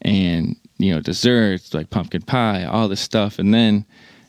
[0.00, 3.84] and you know desserts like pumpkin pie, all this stuff, and then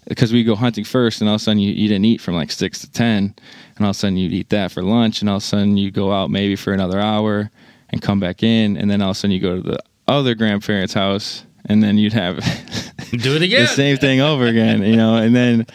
[0.07, 2.33] because we go hunting first, and all of a sudden you, you didn't eat from
[2.33, 3.35] like six to ten,
[3.75, 5.77] and all of a sudden you'd eat that for lunch, and all of a sudden
[5.77, 7.51] you go out maybe for another hour
[7.89, 10.33] and come back in, and then all of a sudden you go to the other
[10.33, 12.39] grandparents' house, and then you'd have
[13.18, 15.66] do it again, the same thing over again, you know, and then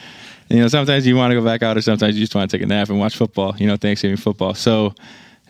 [0.48, 2.56] you know sometimes you want to go back out, or sometimes you just want to
[2.56, 4.54] take a nap and watch football, you know, Thanksgiving football.
[4.54, 4.94] So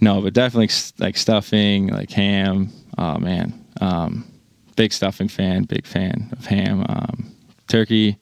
[0.00, 2.70] no, but definitely like stuffing, like ham.
[2.96, 4.30] Oh man, um,
[4.76, 6.84] big stuffing fan, big fan of ham.
[6.88, 7.34] Um,
[7.68, 8.18] turkey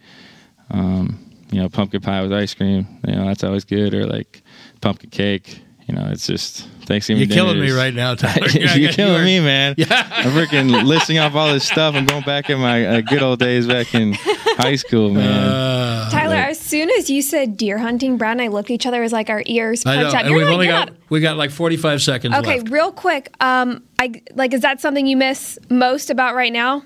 [0.71, 1.19] um,
[1.51, 2.87] you know, pumpkin pie with ice cream.
[3.07, 3.95] You know, that's always good.
[3.95, 4.43] Or like
[4.81, 5.61] pumpkin cake.
[5.87, 7.28] You know, it's just Thanksgiving.
[7.28, 8.49] You're killing me right now, Tyler.
[8.49, 9.76] You're killing me, man.
[9.78, 9.87] Yeah.
[10.11, 11.95] I'm freaking listing off all this stuff.
[11.95, 15.24] I'm going back in my uh, good old days back in high school, man.
[15.28, 18.74] Uh, Tyler, like, as soon as you said deer hunting, Brad and I looked at
[18.74, 20.24] each other as like our ears perked out.
[20.24, 22.34] And we've like, only got we got like 45 seconds.
[22.34, 22.70] Okay, left.
[22.70, 23.32] real quick.
[23.41, 26.82] Um, I like is that something you miss most about right now?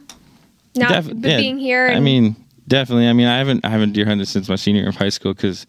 [0.77, 1.89] Not Def- yeah, being here.
[1.89, 2.37] I mean
[2.71, 3.09] Definitely.
[3.09, 5.35] I mean, I haven't I haven't deer hunted since my senior year of high school
[5.35, 5.67] because,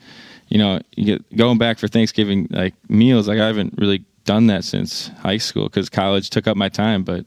[0.51, 3.27] you know, you get going back for Thanksgiving like meals.
[3.29, 7.03] Like I haven't really done that since high school because college took up my time.
[7.03, 7.25] But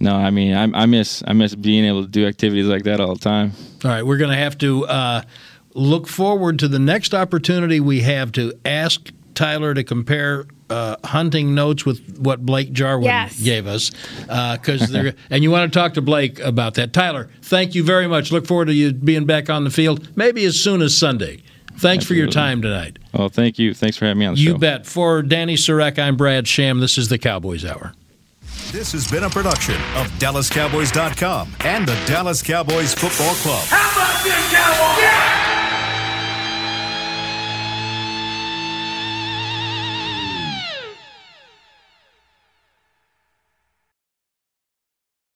[0.00, 3.00] no, I mean, I, I, miss I miss being able to do activities like that
[3.00, 3.52] all the time.
[3.84, 5.22] All right, we're going to have to uh,
[5.74, 11.54] look forward to the next opportunity we have to ask Tyler to compare uh, hunting
[11.54, 13.38] notes with what Blake Jarwin yes.
[13.38, 16.94] gave us, because uh, they're and you want to talk to Blake about that.
[16.94, 18.32] Tyler, thank you very much.
[18.32, 21.42] Look forward to you being back on the field, maybe as soon as Sunday.
[21.82, 22.06] Thanks Absolutely.
[22.06, 22.98] for your time tonight.
[23.12, 23.74] Well, thank you.
[23.74, 24.52] Thanks for having me on the you show.
[24.52, 24.86] You bet.
[24.86, 26.78] For Danny Sarek, I'm Brad Sham.
[26.78, 27.92] This is the Cowboys Hour.
[28.70, 33.64] This has been a production of DallasCowboys.com and the Dallas Cowboys Football Club.
[33.66, 35.02] How about this, Cowboys?
[35.02, 35.31] Yeah!